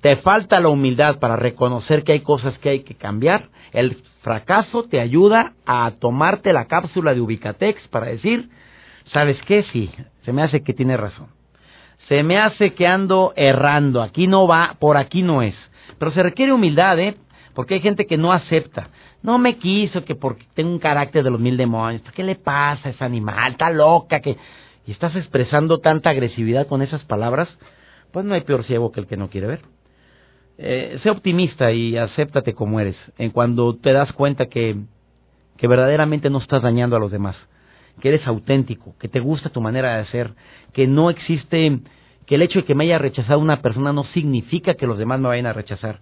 te 0.00 0.16
falta 0.16 0.60
la 0.60 0.68
humildad 0.68 1.20
para 1.20 1.36
reconocer 1.36 2.02
que 2.02 2.12
hay 2.12 2.20
cosas 2.20 2.58
que 2.58 2.70
hay 2.70 2.80
que 2.80 2.94
cambiar, 2.94 3.50
el 3.72 4.02
fracaso 4.22 4.84
te 4.84 5.00
ayuda 5.00 5.52
a 5.66 5.92
tomarte 6.00 6.52
la 6.52 6.66
cápsula 6.66 7.14
de 7.14 7.20
Ubicatex 7.20 7.86
para 7.88 8.06
decir, 8.06 8.48
¿sabes 9.12 9.38
qué? 9.46 9.64
Sí, 9.72 9.90
se 10.24 10.32
me 10.32 10.42
hace 10.42 10.62
que 10.62 10.74
tiene 10.74 10.96
razón. 10.96 11.37
Se 12.06 12.22
me 12.22 12.38
hace 12.38 12.74
que 12.74 12.86
ando 12.86 13.32
errando, 13.36 14.02
aquí 14.02 14.26
no 14.26 14.46
va, 14.46 14.76
por 14.78 14.96
aquí 14.96 15.22
no 15.22 15.42
es. 15.42 15.54
Pero 15.98 16.10
se 16.12 16.22
requiere 16.22 16.52
humildad, 16.52 16.98
¿eh? 16.98 17.16
Porque 17.54 17.74
hay 17.74 17.80
gente 17.80 18.06
que 18.06 18.16
no 18.16 18.32
acepta. 18.32 18.88
No 19.22 19.36
me 19.38 19.58
quiso 19.58 20.04
que 20.04 20.14
porque 20.14 20.46
tengo 20.54 20.70
un 20.70 20.78
carácter 20.78 21.24
de 21.24 21.30
los 21.30 21.40
mil 21.40 21.56
demonios. 21.56 22.02
¿Qué 22.14 22.22
le 22.22 22.36
pasa 22.36 22.88
a 22.88 22.92
ese 22.92 23.04
animal? 23.04 23.52
Está 23.52 23.70
loca 23.70 24.20
que... 24.20 24.36
Y 24.86 24.92
estás 24.92 25.14
expresando 25.16 25.80
tanta 25.80 26.10
agresividad 26.10 26.66
con 26.66 26.80
esas 26.80 27.04
palabras, 27.04 27.48
pues 28.10 28.24
no 28.24 28.34
hay 28.34 28.40
peor 28.40 28.64
ciego 28.64 28.90
que 28.90 29.00
el 29.00 29.06
que 29.06 29.18
no 29.18 29.28
quiere 29.28 29.46
ver. 29.46 29.60
Eh, 30.56 30.98
sé 31.02 31.10
optimista 31.10 31.70
y 31.72 31.96
acéptate 31.96 32.54
como 32.54 32.80
eres, 32.80 32.96
en 33.16 33.30
cuando 33.30 33.76
te 33.76 33.92
das 33.92 34.12
cuenta 34.12 34.46
que, 34.46 34.76
que 35.56 35.68
verdaderamente 35.68 36.30
no 36.30 36.38
estás 36.38 36.62
dañando 36.62 36.96
a 36.96 37.00
los 37.00 37.12
demás, 37.12 37.36
que 38.00 38.08
eres 38.08 38.26
auténtico, 38.26 38.94
que 38.98 39.08
te 39.08 39.20
gusta 39.20 39.50
tu 39.50 39.60
manera 39.60 39.98
de 39.98 40.06
ser, 40.06 40.32
que 40.72 40.86
no 40.86 41.10
existe, 41.10 41.80
que 42.26 42.34
el 42.34 42.42
hecho 42.42 42.60
de 42.60 42.64
que 42.64 42.74
me 42.74 42.84
haya 42.84 42.98
rechazado 42.98 43.38
una 43.38 43.62
persona 43.62 43.92
no 43.92 44.04
significa 44.04 44.74
que 44.74 44.86
los 44.86 44.98
demás 44.98 45.20
me 45.20 45.28
vayan 45.28 45.46
a 45.46 45.52
rechazar. 45.52 46.00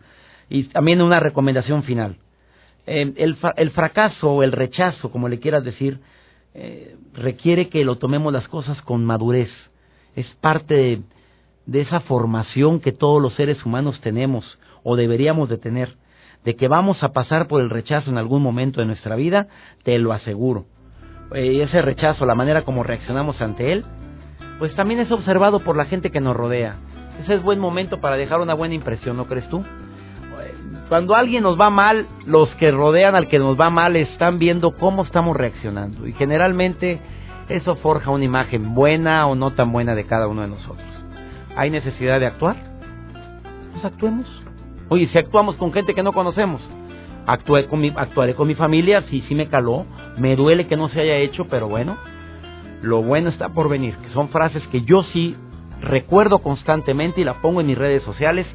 Y 0.48 0.64
también 0.64 1.02
una 1.02 1.20
recomendación 1.20 1.82
final. 1.82 2.16
Eh, 2.86 3.12
el, 3.16 3.70
fracaso 3.70 4.32
o 4.32 4.42
el 4.42 4.52
rechazo, 4.52 5.10
como 5.10 5.28
le 5.28 5.40
quieras 5.40 5.64
decir, 5.64 6.00
eh, 6.54 6.96
requiere 7.14 7.68
que 7.68 7.84
lo 7.84 7.96
tomemos 7.96 8.32
las 8.32 8.46
cosas 8.48 8.80
con 8.82 9.04
madurez. 9.04 9.50
Es 10.14 10.26
parte 10.40 10.74
de 10.74 11.02
de 11.66 11.80
esa 11.80 12.00
formación 12.00 12.80
que 12.80 12.92
todos 12.92 13.20
los 13.20 13.34
seres 13.34 13.64
humanos 13.66 14.00
tenemos 14.00 14.58
o 14.84 14.96
deberíamos 14.96 15.48
de 15.48 15.58
tener, 15.58 15.96
de 16.44 16.54
que 16.54 16.68
vamos 16.68 17.02
a 17.02 17.12
pasar 17.12 17.48
por 17.48 17.60
el 17.60 17.70
rechazo 17.70 18.08
en 18.08 18.18
algún 18.18 18.40
momento 18.40 18.80
de 18.80 18.86
nuestra 18.86 19.16
vida, 19.16 19.48
te 19.82 19.98
lo 19.98 20.12
aseguro. 20.12 20.66
Y 21.34 21.60
ese 21.60 21.82
rechazo, 21.82 22.24
la 22.26 22.34
manera 22.34 22.62
como 22.62 22.82
reaccionamos 22.82 23.40
ante 23.40 23.72
él, 23.72 23.84
pues 24.58 24.74
también 24.74 25.00
es 25.00 25.10
observado 25.10 25.60
por 25.60 25.76
la 25.76 25.86
gente 25.86 26.10
que 26.10 26.20
nos 26.20 26.36
rodea. 26.36 26.76
Ese 27.22 27.34
es 27.34 27.42
buen 27.42 27.58
momento 27.58 28.00
para 28.00 28.16
dejar 28.16 28.40
una 28.40 28.54
buena 28.54 28.74
impresión, 28.74 29.16
¿no 29.16 29.26
crees 29.26 29.48
tú? 29.48 29.64
Cuando 30.88 31.16
alguien 31.16 31.42
nos 31.42 31.60
va 31.60 31.68
mal, 31.68 32.06
los 32.26 32.48
que 32.56 32.70
rodean 32.70 33.16
al 33.16 33.26
que 33.26 33.40
nos 33.40 33.60
va 33.60 33.70
mal 33.70 33.96
están 33.96 34.38
viendo 34.38 34.76
cómo 34.76 35.02
estamos 35.02 35.36
reaccionando. 35.36 36.06
Y 36.06 36.12
generalmente 36.12 37.00
eso 37.48 37.74
forja 37.76 38.12
una 38.12 38.24
imagen 38.24 38.72
buena 38.74 39.26
o 39.26 39.34
no 39.34 39.50
tan 39.52 39.72
buena 39.72 39.96
de 39.96 40.04
cada 40.04 40.28
uno 40.28 40.42
de 40.42 40.48
nosotros 40.48 40.96
hay 41.56 41.70
necesidad 41.70 42.20
de 42.20 42.26
actuar, 42.26 42.56
pues 43.72 43.84
actuemos. 43.84 44.26
Oye, 44.88 45.08
si 45.08 45.18
actuamos 45.18 45.56
con 45.56 45.72
gente 45.72 45.94
que 45.94 46.02
no 46.02 46.12
conocemos, 46.12 46.62
actué 47.26 47.66
con 47.66 47.80
mi, 47.80 47.92
actuaré 47.96 48.34
con 48.34 48.46
mi 48.46 48.54
familia, 48.54 49.02
sí, 49.08 49.24
sí 49.26 49.34
me 49.34 49.48
caló, 49.48 49.86
me 50.18 50.36
duele 50.36 50.66
que 50.66 50.76
no 50.76 50.88
se 50.88 51.00
haya 51.00 51.16
hecho, 51.16 51.46
pero 51.48 51.68
bueno, 51.68 51.96
lo 52.82 53.02
bueno 53.02 53.28
está 53.28 53.50
por 53.50 53.68
venir, 53.68 53.94
son 54.12 54.28
frases 54.28 54.66
que 54.68 54.82
yo 54.82 55.02
sí 55.12 55.36
recuerdo 55.80 56.38
constantemente 56.38 57.20
y 57.20 57.24
la 57.24 57.40
pongo 57.40 57.60
en 57.60 57.66
mis 57.66 57.78
redes 57.78 58.02
sociales 58.02 58.46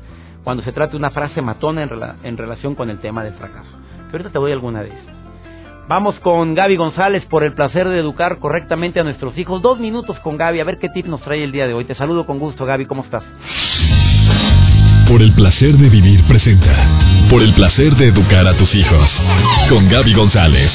cuando 0.44 0.64
se 0.64 0.72
trata 0.72 0.92
de 0.92 0.98
una 0.98 1.12
frase 1.12 1.42
matona 1.42 1.88
en, 2.24 2.38
relación 2.38 2.76
con 2.76 2.90
el 2.90 3.00
tema 3.00 3.24
del 3.24 3.34
fracaso. 3.34 3.78
Ahorita 4.12 4.30
te 4.30 4.40
doy 4.40 4.52
alguna 4.52 4.82
de. 4.82 4.92
Vamos 5.88 6.18
con 6.20 6.56
Gaby 6.56 6.78
González 6.78 7.26
por 7.26 7.44
el 7.44 7.54
placer 7.54 7.88
de 7.88 8.00
educar 8.00 8.40
correctamente 8.40 9.00
a 9.00 9.04
nuestros 9.04 9.38
hijos. 9.38 9.62
Dos 9.62 9.80
minutos 9.80 10.20
con 10.20 10.38
Gaby, 10.38 10.60
a 10.60 10.64
ver 10.64 10.80
qué 10.80 10.90
tip 10.90 11.06
nos 11.06 11.22
trae 11.22 11.44
el 11.44 11.52
día 11.52 11.68
de 11.68 11.74
hoy. 11.74 11.86
Te 11.86 11.96
saludo 11.96 12.26
con 12.26 12.40
gusto, 12.40 12.66
Gaby, 12.66 12.86
¿cómo 12.86 13.04
estás? 13.04 13.24
Por 15.08 15.22
el 15.22 15.34
placer 15.34 15.78
de 15.78 15.90
vivir 15.90 16.24
presenta. 16.28 17.28
Por 17.30 17.42
el 17.42 17.54
placer 17.54 17.96
de 17.98 18.08
educar 18.08 18.48
a 18.48 18.56
tus 18.58 18.74
hijos. 18.74 19.10
Con 19.70 19.90
Gaby 19.90 20.14
González. 20.14 20.72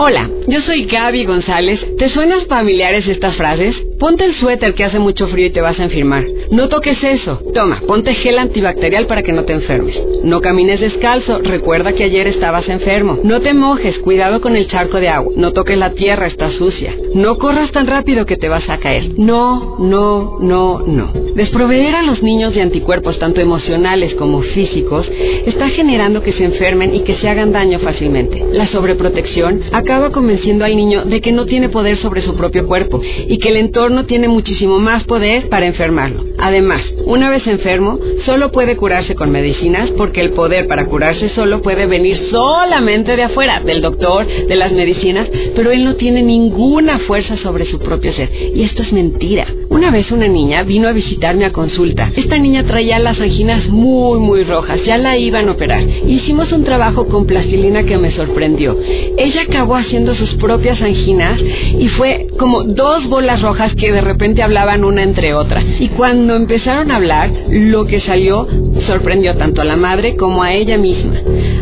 Hola, 0.00 0.30
yo 0.48 0.62
soy 0.62 0.86
Gaby 0.86 1.26
González. 1.26 1.78
¿Te 1.98 2.08
suenan 2.08 2.46
familiares 2.46 3.06
estas 3.06 3.36
frases? 3.36 3.76
Ponte 3.98 4.24
el 4.24 4.34
suéter 4.36 4.74
que 4.74 4.84
hace 4.84 4.98
mucho 4.98 5.26
frío 5.28 5.46
y 5.46 5.50
te 5.50 5.60
vas 5.60 5.78
a 5.78 5.84
enfermar. 5.84 6.24
No 6.50 6.68
toques 6.68 7.02
eso. 7.02 7.42
Toma, 7.52 7.80
ponte 7.86 8.14
gel 8.14 8.38
antibacterial 8.38 9.06
para 9.06 9.22
que 9.22 9.32
no 9.32 9.44
te 9.44 9.52
enfermes. 9.52 9.94
No 10.24 10.40
camines 10.40 10.80
descalzo. 10.80 11.40
Recuerda 11.40 11.92
que 11.92 12.04
ayer 12.04 12.26
estabas 12.28 12.68
enfermo. 12.68 13.18
No 13.22 13.40
te 13.40 13.52
mojes. 13.52 13.98
Cuidado 13.98 14.40
con 14.40 14.56
el 14.56 14.68
charco 14.68 15.00
de 15.00 15.08
agua. 15.08 15.32
No 15.36 15.52
toques 15.52 15.76
la 15.76 15.90
tierra, 15.90 16.26
está 16.26 16.50
sucia. 16.52 16.94
No 17.14 17.36
corras 17.38 17.70
tan 17.72 17.86
rápido 17.86 18.24
que 18.24 18.36
te 18.36 18.48
vas 18.48 18.68
a 18.68 18.78
caer. 18.78 19.18
No, 19.18 19.76
no, 19.78 20.38
no, 20.40 20.80
no. 20.86 21.12
Desproveer 21.34 21.94
a 21.94 22.02
los 22.02 22.22
niños 22.22 22.54
de 22.54 22.62
anticuerpos, 22.62 23.18
tanto 23.18 23.40
emocionales 23.40 24.14
como 24.14 24.42
físicos, 24.42 25.10
está 25.46 25.68
generando 25.70 26.22
que 26.22 26.32
se 26.32 26.44
enfermen 26.44 26.94
y 26.94 27.00
que 27.00 27.16
se 27.16 27.28
hagan 27.28 27.52
daño 27.52 27.78
fácilmente. 27.80 28.44
La 28.52 28.66
sobreprotección 28.68 29.62
acaba 29.72 30.10
convenciendo 30.38 30.64
al 30.64 30.76
niño 30.76 31.04
de 31.04 31.20
que 31.20 31.32
no 31.32 31.46
tiene 31.46 31.68
poder 31.68 31.98
sobre 31.98 32.22
su 32.22 32.36
propio 32.36 32.66
cuerpo 32.66 33.00
y 33.02 33.38
que 33.38 33.48
el 33.48 33.56
entorno 33.56 34.06
tiene 34.06 34.28
muchísimo 34.28 34.78
más 34.78 35.04
poder 35.04 35.48
para 35.48 35.66
enfermarlo. 35.66 36.24
Además, 36.38 36.82
una 37.08 37.30
vez 37.30 37.46
enfermo, 37.46 37.98
solo 38.26 38.52
puede 38.52 38.76
curarse 38.76 39.14
con 39.14 39.30
medicinas 39.30 39.90
porque 39.96 40.20
el 40.20 40.32
poder 40.32 40.66
para 40.66 40.84
curarse 40.84 41.30
solo 41.30 41.62
puede 41.62 41.86
venir 41.86 42.28
solamente 42.30 43.16
de 43.16 43.22
afuera, 43.22 43.60
del 43.60 43.80
doctor, 43.80 44.26
de 44.26 44.54
las 44.54 44.72
medicinas, 44.72 45.26
pero 45.56 45.70
él 45.70 45.84
no 45.84 45.94
tiene 45.94 46.22
ninguna 46.22 46.98
fuerza 47.00 47.38
sobre 47.38 47.64
su 47.64 47.78
propio 47.78 48.12
ser. 48.12 48.28
Y 48.54 48.62
esto 48.62 48.82
es 48.82 48.92
mentira. 48.92 49.46
Una 49.70 49.90
vez 49.90 50.10
una 50.10 50.28
niña 50.28 50.64
vino 50.64 50.86
a 50.86 50.92
visitarme 50.92 51.46
a 51.46 51.52
consulta. 51.52 52.12
Esta 52.14 52.38
niña 52.38 52.64
traía 52.64 52.98
las 52.98 53.18
anginas 53.18 53.66
muy, 53.68 54.18
muy 54.18 54.44
rojas. 54.44 54.78
Ya 54.84 54.98
la 54.98 55.16
iban 55.16 55.48
a 55.48 55.52
operar. 55.52 55.82
Hicimos 56.06 56.52
un 56.52 56.64
trabajo 56.64 57.06
con 57.08 57.26
plastilina 57.26 57.84
que 57.84 57.96
me 57.96 58.14
sorprendió. 58.14 58.76
Ella 59.16 59.42
acabó 59.48 59.76
haciendo 59.76 60.14
sus 60.14 60.34
propias 60.34 60.80
anginas 60.82 61.40
y 61.78 61.88
fue 61.88 62.26
como 62.38 62.64
dos 62.64 63.08
bolas 63.08 63.40
rojas 63.40 63.74
que 63.76 63.92
de 63.92 64.02
repente 64.02 64.42
hablaban 64.42 64.84
una 64.84 65.02
entre 65.02 65.32
otra. 65.32 65.62
Y 65.80 65.88
cuando 65.88 66.36
empezaron 66.36 66.90
a 66.90 66.97
hablar, 66.98 67.30
lo 67.48 67.86
que 67.86 68.00
salió 68.00 68.46
sorprendió 68.86 69.36
tanto 69.36 69.62
a 69.62 69.64
la 69.64 69.76
madre 69.76 70.16
como 70.16 70.42
a 70.42 70.52
ella 70.52 70.76
misma. 70.76 71.14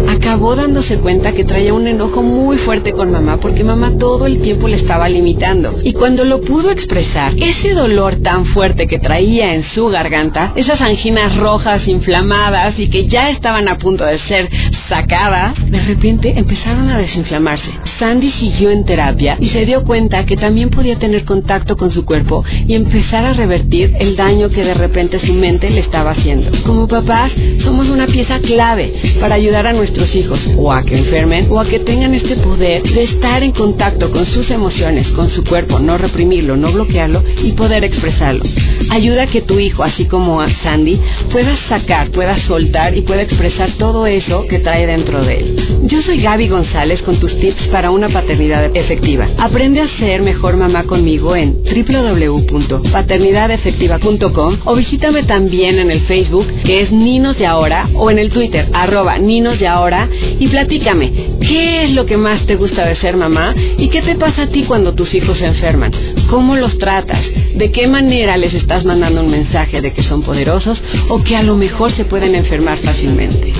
Acabó 0.09 0.57
dándose 0.57 0.99
cuenta 0.99 1.33
que 1.33 1.45
traía 1.45 1.75
un 1.75 1.87
enojo 1.87 2.23
muy 2.23 2.59
fuerte 2.59 2.93
con 2.93 3.11
mamá 3.11 3.39
porque 3.39 3.65
mamá 3.65 3.93
todo 3.99 4.27
el 4.27 4.41
tiempo 4.41 4.69
le 4.69 4.77
estaba 4.77 5.09
limitando. 5.09 5.79
Y 5.83 5.93
cuando 5.93 6.25
lo 6.25 6.41
pudo 6.41 6.71
expresar, 6.71 7.35
ese 7.37 7.75
dolor 7.75 8.17
tan 8.23 8.47
fuerte 8.47 8.87
que 8.87 8.99
traía 8.99 9.55
en 9.55 9.65
su 9.71 9.87
garganta, 9.89 10.53
esas 10.57 10.81
anginas 10.81 11.37
rojas 11.37 11.87
inflamadas 11.87 12.79
y 12.79 12.89
que 12.89 13.07
ya 13.07 13.31
estaban 13.31 13.69
a 13.69 13.79
punto 13.79 14.05
de 14.05 14.19
ser 14.21 14.49
sacadas, 14.89 15.55
de 15.71 15.81
repente 15.81 16.35
empezaron 16.37 16.89
a 16.89 16.99
desinflamarse. 16.99 17.71
Sandy 17.99 18.31
siguió 18.33 18.71
en 18.71 18.85
terapia 18.85 19.37
y 19.41 19.49
se 19.49 19.67
dio 19.67 19.85
cuenta 19.85 20.25
que 20.27 20.37
también 20.37 20.71
podía 20.71 20.99
tener 20.99 21.25
contacto 21.25 21.77
con 21.77 21.93
su 21.93 22.05
cuerpo 22.05 22.45
y 22.67 22.75
empezar 22.75 23.25
a 23.25 23.33
revertir 23.33 23.95
el 23.99 24.17
daño 24.17 24.49
que 24.51 24.65
de 24.65 24.75
repente 24.75 25.19
su 25.21 25.33
mente 25.33 25.71
le 25.71 25.81
estaba 25.81 26.13
haciendo. 26.13 26.51
Como 26.65 26.87
papás, 26.87 27.33
somos 27.63 27.89
una 27.89 28.07
pieza 28.07 28.39
clave 28.41 28.93
para 29.21 29.35
ayudar 29.35 29.67
a 29.67 29.73
nuestros 29.73 30.15
hijos 30.15 30.41
o 30.57 30.73
a 30.73 30.83
que 30.83 30.99
enfermen 30.99 31.49
o 31.51 31.61
a 31.61 31.67
que 31.67 31.81
tengan 31.81 32.15
este 32.15 32.37
poder 32.37 32.83
de 32.83 33.05
estar 33.05 33.43
en 33.43 33.53
contacto 33.53 34.11
con 34.11 34.27
sus 34.27 34.51
emociones, 34.51 35.09
con 35.09 35.31
su 35.31 35.45
cuerpo, 35.45 35.79
no 35.79 35.99
reprimirlo, 35.99 36.57
no 36.57 36.73
bloquearlo 36.73 37.23
y 37.43 37.53
poder 37.53 37.85
expresarlo. 37.85 38.45
Ayuda 38.91 39.25
a 39.25 39.27
que 39.27 39.43
tu 39.43 39.59
hijo, 39.59 39.83
así 39.83 40.05
como 40.05 40.41
a 40.41 40.49
Sandy, 40.63 41.01
pueda 41.33 41.57
sacar, 41.69 42.11
pueda 42.11 42.39
soltar 42.47 42.97
y 42.97 43.03
pueda 43.03 43.23
expresar 43.23 43.71
todo 43.79 44.07
eso 44.07 44.47
que 44.47 44.59
trae 44.59 44.76
dentro 44.85 45.25
de 45.25 45.39
él. 45.39 45.57
Yo 45.85 46.03
soy 46.03 46.21
Gaby 46.21 46.49
González 46.49 47.01
con 47.03 47.21
tus 47.21 47.39
tips 47.39 47.69
para 47.69 47.91
una 47.91 48.09
paternidad 48.09 48.77
efectiva. 48.77 49.29
Aprende 49.39 49.81
a 49.81 49.89
ser 49.99 50.23
mejor 50.23 50.57
mamá 50.57 50.85
conmigo 50.85 51.37
en 51.37 51.63
www.paternidadefectiva.com 51.63 54.57
o 54.65 54.75
visítame 54.75 55.23
también 55.23 55.79
en 55.79 55.91
el 55.91 56.01
Facebook 56.01 56.47
que 56.65 56.83
es 56.83 56.91
Ninos 56.91 57.39
de 57.39 57.47
Ahora 57.47 57.89
o 57.95 58.11
en 58.11 58.19
el 58.19 58.31
Twitter 58.31 58.69
arroba 58.73 59.19
Ninos 59.19 59.59
de 59.59 59.69
Ahora 59.69 60.09
y 60.39 60.49
platícame, 60.49 61.13
¿qué 61.41 61.85
es 61.85 61.93
lo 61.93 62.07
que 62.07 62.17
más 62.17 62.45
te 62.47 62.57
gusta 62.57 62.85
de 62.85 62.97
ser 62.97 63.17
mamá 63.17 63.55
y 63.79 63.89
qué 63.89 64.03
te 64.03 64.17
pasa 64.17 64.43
a 64.43 64.49
ti 64.49 64.65
cuando 64.65 64.95
tus 64.95 65.15
hijos 65.15 65.39
se 65.39 65.47
enferman? 65.47 65.93
¿Cómo 66.29 66.57
los 66.57 66.77
tratas? 66.79 67.25
¿De 67.55 67.71
qué 67.71 67.87
manera 67.87 68.37
les 68.37 68.55
estás 68.55 68.85
mandando 68.85 69.23
un 69.23 69.31
mensaje 69.31 69.81
de 69.81 69.93
que 69.93 70.03
son 70.03 70.23
poderosos 70.23 70.83
o 71.09 71.23
que 71.23 71.37
a 71.37 71.43
lo 71.43 71.55
mejor 71.55 71.93
se 71.93 72.05
pueden 72.05 72.35
enfermar 72.35 72.79
fácilmente? 72.79 73.53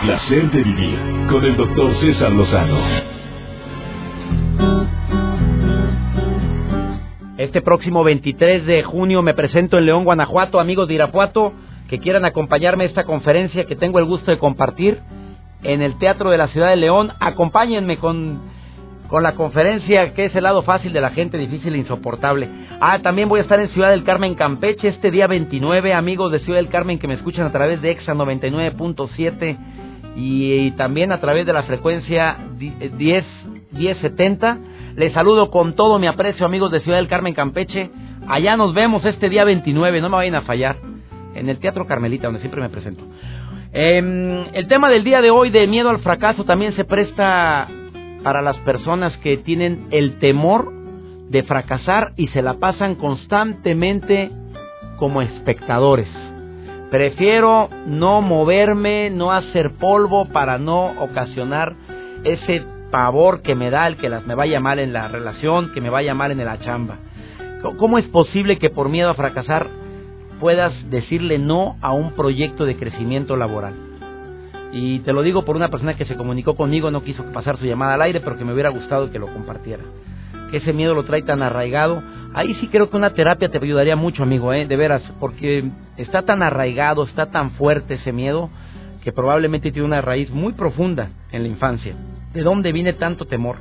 Placer 0.00 0.50
de 0.50 0.62
vivir 0.62 0.98
con 1.30 1.44
el 1.44 1.54
doctor 1.58 1.94
César 2.00 2.32
Lozano. 2.32 2.78
Este 7.36 7.60
próximo 7.60 8.02
23 8.02 8.64
de 8.64 8.82
junio 8.82 9.20
me 9.20 9.34
presento 9.34 9.76
en 9.76 9.84
León, 9.84 10.04
Guanajuato, 10.04 10.58
amigos 10.58 10.88
de 10.88 10.94
Irapuato 10.94 11.52
que 11.90 11.98
quieran 11.98 12.24
acompañarme 12.24 12.84
a 12.84 12.86
esta 12.86 13.04
conferencia 13.04 13.66
que 13.66 13.76
tengo 13.76 13.98
el 13.98 14.06
gusto 14.06 14.30
de 14.30 14.38
compartir 14.38 15.00
en 15.62 15.82
el 15.82 15.98
Teatro 15.98 16.30
de 16.30 16.38
la 16.38 16.48
Ciudad 16.48 16.70
de 16.70 16.76
León. 16.76 17.12
Acompáñenme 17.20 17.98
con, 17.98 18.40
con 19.06 19.22
la 19.22 19.34
conferencia 19.34 20.14
que 20.14 20.24
es 20.24 20.34
el 20.34 20.44
lado 20.44 20.62
fácil 20.62 20.94
de 20.94 21.02
la 21.02 21.10
gente 21.10 21.36
difícil 21.36 21.74
e 21.74 21.78
insoportable. 21.78 22.48
Ah, 22.80 23.00
también 23.02 23.28
voy 23.28 23.40
a 23.40 23.42
estar 23.42 23.60
en 23.60 23.68
Ciudad 23.68 23.90
del 23.90 24.04
Carmen, 24.04 24.34
Campeche, 24.34 24.88
este 24.88 25.10
día 25.10 25.26
29, 25.26 25.92
amigos 25.92 26.32
de 26.32 26.38
Ciudad 26.38 26.58
del 26.58 26.70
Carmen 26.70 26.98
que 26.98 27.06
me 27.06 27.14
escuchan 27.14 27.44
a 27.44 27.52
través 27.52 27.82
de 27.82 27.90
EXA 27.90 28.14
99.7 28.14 29.58
y, 30.16 30.70
también 30.72 31.12
a 31.12 31.20
través 31.20 31.46
de 31.46 31.52
la 31.52 31.62
frecuencia 31.64 32.36
10, 32.58 33.24
1070. 33.72 34.58
Les 34.96 35.12
saludo 35.12 35.50
con 35.50 35.74
todo 35.74 35.98
mi 35.98 36.06
aprecio, 36.06 36.44
amigos 36.46 36.70
de 36.70 36.80
Ciudad 36.80 36.98
del 36.98 37.08
Carmen, 37.08 37.34
Campeche. 37.34 37.90
Allá 38.28 38.56
nos 38.56 38.74
vemos 38.74 39.04
este 39.04 39.28
día 39.28 39.44
29, 39.44 40.00
no 40.00 40.08
me 40.08 40.16
vayan 40.16 40.34
a 40.34 40.42
fallar 40.42 40.76
en 41.34 41.48
el 41.48 41.58
Teatro 41.58 41.86
Carmelita, 41.86 42.26
donde 42.26 42.40
siempre 42.40 42.60
me 42.60 42.68
presento. 42.68 43.04
Eh, 43.72 44.46
el 44.52 44.68
tema 44.68 44.90
del 44.90 45.04
día 45.04 45.20
de 45.20 45.30
hoy 45.30 45.50
de 45.50 45.66
miedo 45.66 45.90
al 45.90 46.00
fracaso 46.00 46.44
también 46.44 46.74
se 46.74 46.84
presta 46.84 47.68
para 48.22 48.42
las 48.42 48.56
personas 48.58 49.16
que 49.18 49.36
tienen 49.38 49.86
el 49.90 50.18
temor 50.18 50.72
de 51.28 51.42
fracasar 51.44 52.12
y 52.16 52.28
se 52.28 52.42
la 52.42 52.54
pasan 52.54 52.96
constantemente 52.96 54.30
como 54.98 55.22
espectadores. 55.22 56.08
Prefiero 56.90 57.68
no 57.86 58.20
moverme, 58.20 59.10
no 59.10 59.32
hacer 59.32 59.72
polvo 59.74 60.26
para 60.26 60.58
no 60.58 61.00
ocasionar 61.02 61.74
ese 62.24 62.64
pavor 62.90 63.42
que 63.42 63.54
me 63.54 63.70
da 63.70 63.86
el 63.86 63.96
que 63.96 64.08
las, 64.08 64.26
me 64.26 64.34
vaya 64.34 64.60
mal 64.60 64.78
en 64.78 64.92
la 64.92 65.08
relación, 65.08 65.72
que 65.72 65.80
me 65.80 65.90
vaya 65.90 66.14
mal 66.14 66.32
en 66.32 66.44
la 66.44 66.58
chamba. 66.58 66.98
¿Cómo 67.78 67.98
es 67.98 68.06
posible 68.06 68.58
que 68.58 68.70
por 68.70 68.88
miedo 68.88 69.10
a 69.10 69.14
fracasar 69.14 69.68
puedas 70.40 70.72
decirle 70.90 71.38
no 71.38 71.76
a 71.82 71.92
un 71.92 72.12
proyecto 72.12 72.64
de 72.64 72.76
crecimiento 72.76 73.36
laboral. 73.36 73.74
Y 74.72 75.00
te 75.00 75.12
lo 75.12 75.22
digo 75.22 75.44
por 75.44 75.56
una 75.56 75.68
persona 75.68 75.96
que 75.96 76.06
se 76.06 76.16
comunicó 76.16 76.56
conmigo, 76.56 76.90
no 76.90 77.04
quiso 77.04 77.24
pasar 77.32 77.58
su 77.58 77.66
llamada 77.66 77.94
al 77.94 78.02
aire, 78.02 78.20
pero 78.20 78.38
que 78.38 78.44
me 78.44 78.52
hubiera 78.52 78.70
gustado 78.70 79.10
que 79.10 79.18
lo 79.18 79.26
compartiera. 79.26 79.82
Que 80.50 80.58
ese 80.58 80.72
miedo 80.72 80.94
lo 80.94 81.04
trae 81.04 81.22
tan 81.22 81.42
arraigado. 81.42 82.02
Ahí 82.32 82.54
sí 82.60 82.68
creo 82.68 82.88
que 82.88 82.96
una 82.96 83.12
terapia 83.12 83.48
te 83.48 83.58
ayudaría 83.58 83.96
mucho, 83.96 84.22
amigo, 84.22 84.52
¿eh? 84.52 84.66
de 84.66 84.76
veras, 84.76 85.02
porque 85.18 85.68
está 85.96 86.22
tan 86.22 86.42
arraigado, 86.42 87.04
está 87.04 87.30
tan 87.30 87.52
fuerte 87.52 87.94
ese 87.94 88.12
miedo, 88.12 88.50
que 89.02 89.12
probablemente 89.12 89.72
tiene 89.72 89.86
una 89.86 90.00
raíz 90.00 90.30
muy 90.30 90.52
profunda 90.52 91.10
en 91.32 91.42
la 91.42 91.48
infancia. 91.48 91.96
¿De 92.32 92.42
dónde 92.42 92.70
viene 92.70 92.92
tanto 92.92 93.24
temor? 93.24 93.56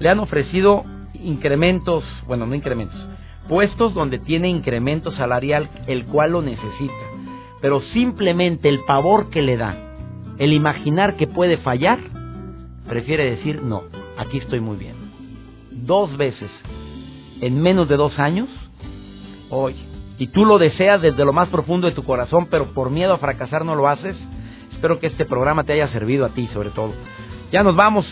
Le 0.00 0.10
han 0.10 0.18
ofrecido 0.18 0.84
incrementos, 1.14 2.04
bueno, 2.26 2.46
no 2.46 2.54
incrementos, 2.54 3.00
puestos 3.48 3.94
donde 3.94 4.18
tiene 4.18 4.48
incremento 4.48 5.10
salarial, 5.12 5.70
el 5.86 6.04
cual 6.04 6.32
lo 6.32 6.42
necesita. 6.42 6.94
Pero 7.62 7.80
simplemente 7.94 8.68
el 8.68 8.80
pavor 8.80 9.30
que 9.30 9.40
le 9.40 9.56
da, 9.56 9.76
el 10.38 10.52
imaginar 10.52 11.16
que 11.16 11.26
puede 11.26 11.56
fallar, 11.58 11.98
prefiere 12.86 13.30
decir, 13.30 13.62
no, 13.62 13.84
aquí 14.18 14.38
estoy 14.38 14.60
muy 14.60 14.76
bien. 14.76 14.94
Dos 15.70 16.14
veces, 16.18 16.50
en 17.44 17.60
menos 17.60 17.88
de 17.88 17.96
dos 17.96 18.18
años, 18.18 18.48
hoy, 19.50 19.74
y 20.18 20.28
tú 20.28 20.46
lo 20.46 20.56
deseas 20.56 21.02
desde 21.02 21.26
lo 21.26 21.34
más 21.34 21.48
profundo 21.48 21.86
de 21.86 21.94
tu 21.94 22.02
corazón, 22.02 22.46
pero 22.50 22.72
por 22.72 22.90
miedo 22.90 23.12
a 23.12 23.18
fracasar 23.18 23.66
no 23.66 23.74
lo 23.74 23.86
haces, 23.86 24.16
espero 24.72 24.98
que 24.98 25.08
este 25.08 25.26
programa 25.26 25.64
te 25.64 25.74
haya 25.74 25.88
servido 25.88 26.24
a 26.24 26.30
ti 26.30 26.48
sobre 26.54 26.70
todo. 26.70 26.94
Ya 27.52 27.62
nos 27.62 27.76
vamos, 27.76 28.06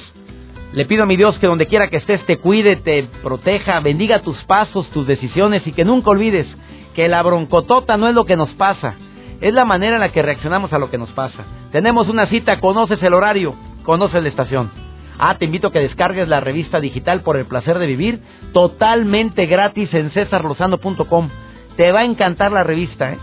le 0.75 0.85
pido 0.85 1.05
a 1.05 1.07
mi 1.07 1.17
Dios 1.17 1.39
que 1.39 1.47
donde 1.47 1.67
quiera 1.67 1.89
que 1.89 1.97
estés 1.97 2.25
te 2.27 2.37
cuide, 2.37 2.77
te 2.77 3.09
proteja, 3.23 3.81
bendiga 3.81 4.21
tus 4.21 4.37
pasos, 4.45 4.87
tus 4.91 5.07
decisiones 5.07 5.67
y 5.67 5.73
que 5.73 5.87
nunca 5.87 6.11
olvides 6.11 6.47
que 6.95 7.09
la 7.09 7.23
broncotota 7.23 7.97
no 7.97 8.09
es 8.09 8.15
lo 8.15 8.27
que 8.27 8.37
nos 8.37 8.51
pasa, 8.51 8.97
es 9.41 9.55
la 9.55 9.65
manera 9.65 9.95
en 9.95 10.01
la 10.01 10.13
que 10.13 10.21
reaccionamos 10.21 10.75
a 10.75 10.79
lo 10.79 10.91
que 10.91 10.99
nos 10.99 11.11
pasa. 11.13 11.45
Tenemos 11.71 12.07
una 12.11 12.27
cita, 12.27 12.61
conoces 12.61 13.03
el 13.03 13.15
horario, 13.15 13.55
conoces 13.83 14.23
la 14.23 14.29
estación. 14.29 14.82
Ah, 15.19 15.37
te 15.39 15.45
invito 15.45 15.69
a 15.69 15.73
que 15.73 15.81
descargues 15.81 16.29
la 16.29 16.41
revista 16.41 16.81
digital 16.81 17.23
por 17.23 17.37
el 17.37 17.47
placer 17.47 17.79
de 17.79 17.87
vivir, 17.87 18.21
totalmente 18.53 19.47
gratis 19.47 19.93
en 19.95 20.11
cesarlozano.com. 20.11 21.29
Te 21.77 21.93
va 21.93 22.01
a 22.01 22.05
encantar 22.05 22.53
la 22.53 22.65
revista, 22.65 23.13
¿eh? 23.13 23.19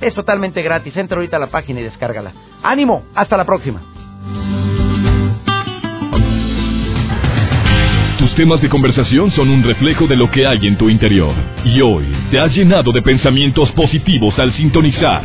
Es 0.00 0.14
totalmente 0.14 0.62
gratis. 0.62 0.96
Entra 0.96 1.16
ahorita 1.16 1.36
a 1.36 1.40
la 1.40 1.46
página 1.48 1.80
y 1.80 1.84
descárgala. 1.84 2.32
¡Ánimo! 2.62 3.04
Hasta 3.14 3.36
la 3.36 3.44
próxima. 3.44 3.80
Tus 8.18 8.34
temas 8.34 8.60
de 8.60 8.68
conversación 8.68 9.30
son 9.30 9.48
un 9.50 9.62
reflejo 9.62 10.06
de 10.06 10.16
lo 10.16 10.30
que 10.30 10.46
hay 10.46 10.66
en 10.66 10.76
tu 10.76 10.88
interior. 10.88 11.34
Y 11.64 11.80
hoy 11.80 12.06
te 12.30 12.40
has 12.40 12.54
llenado 12.54 12.92
de 12.92 13.02
pensamientos 13.02 13.70
positivos 13.72 14.38
al 14.38 14.52
sintonizar. 14.54 15.24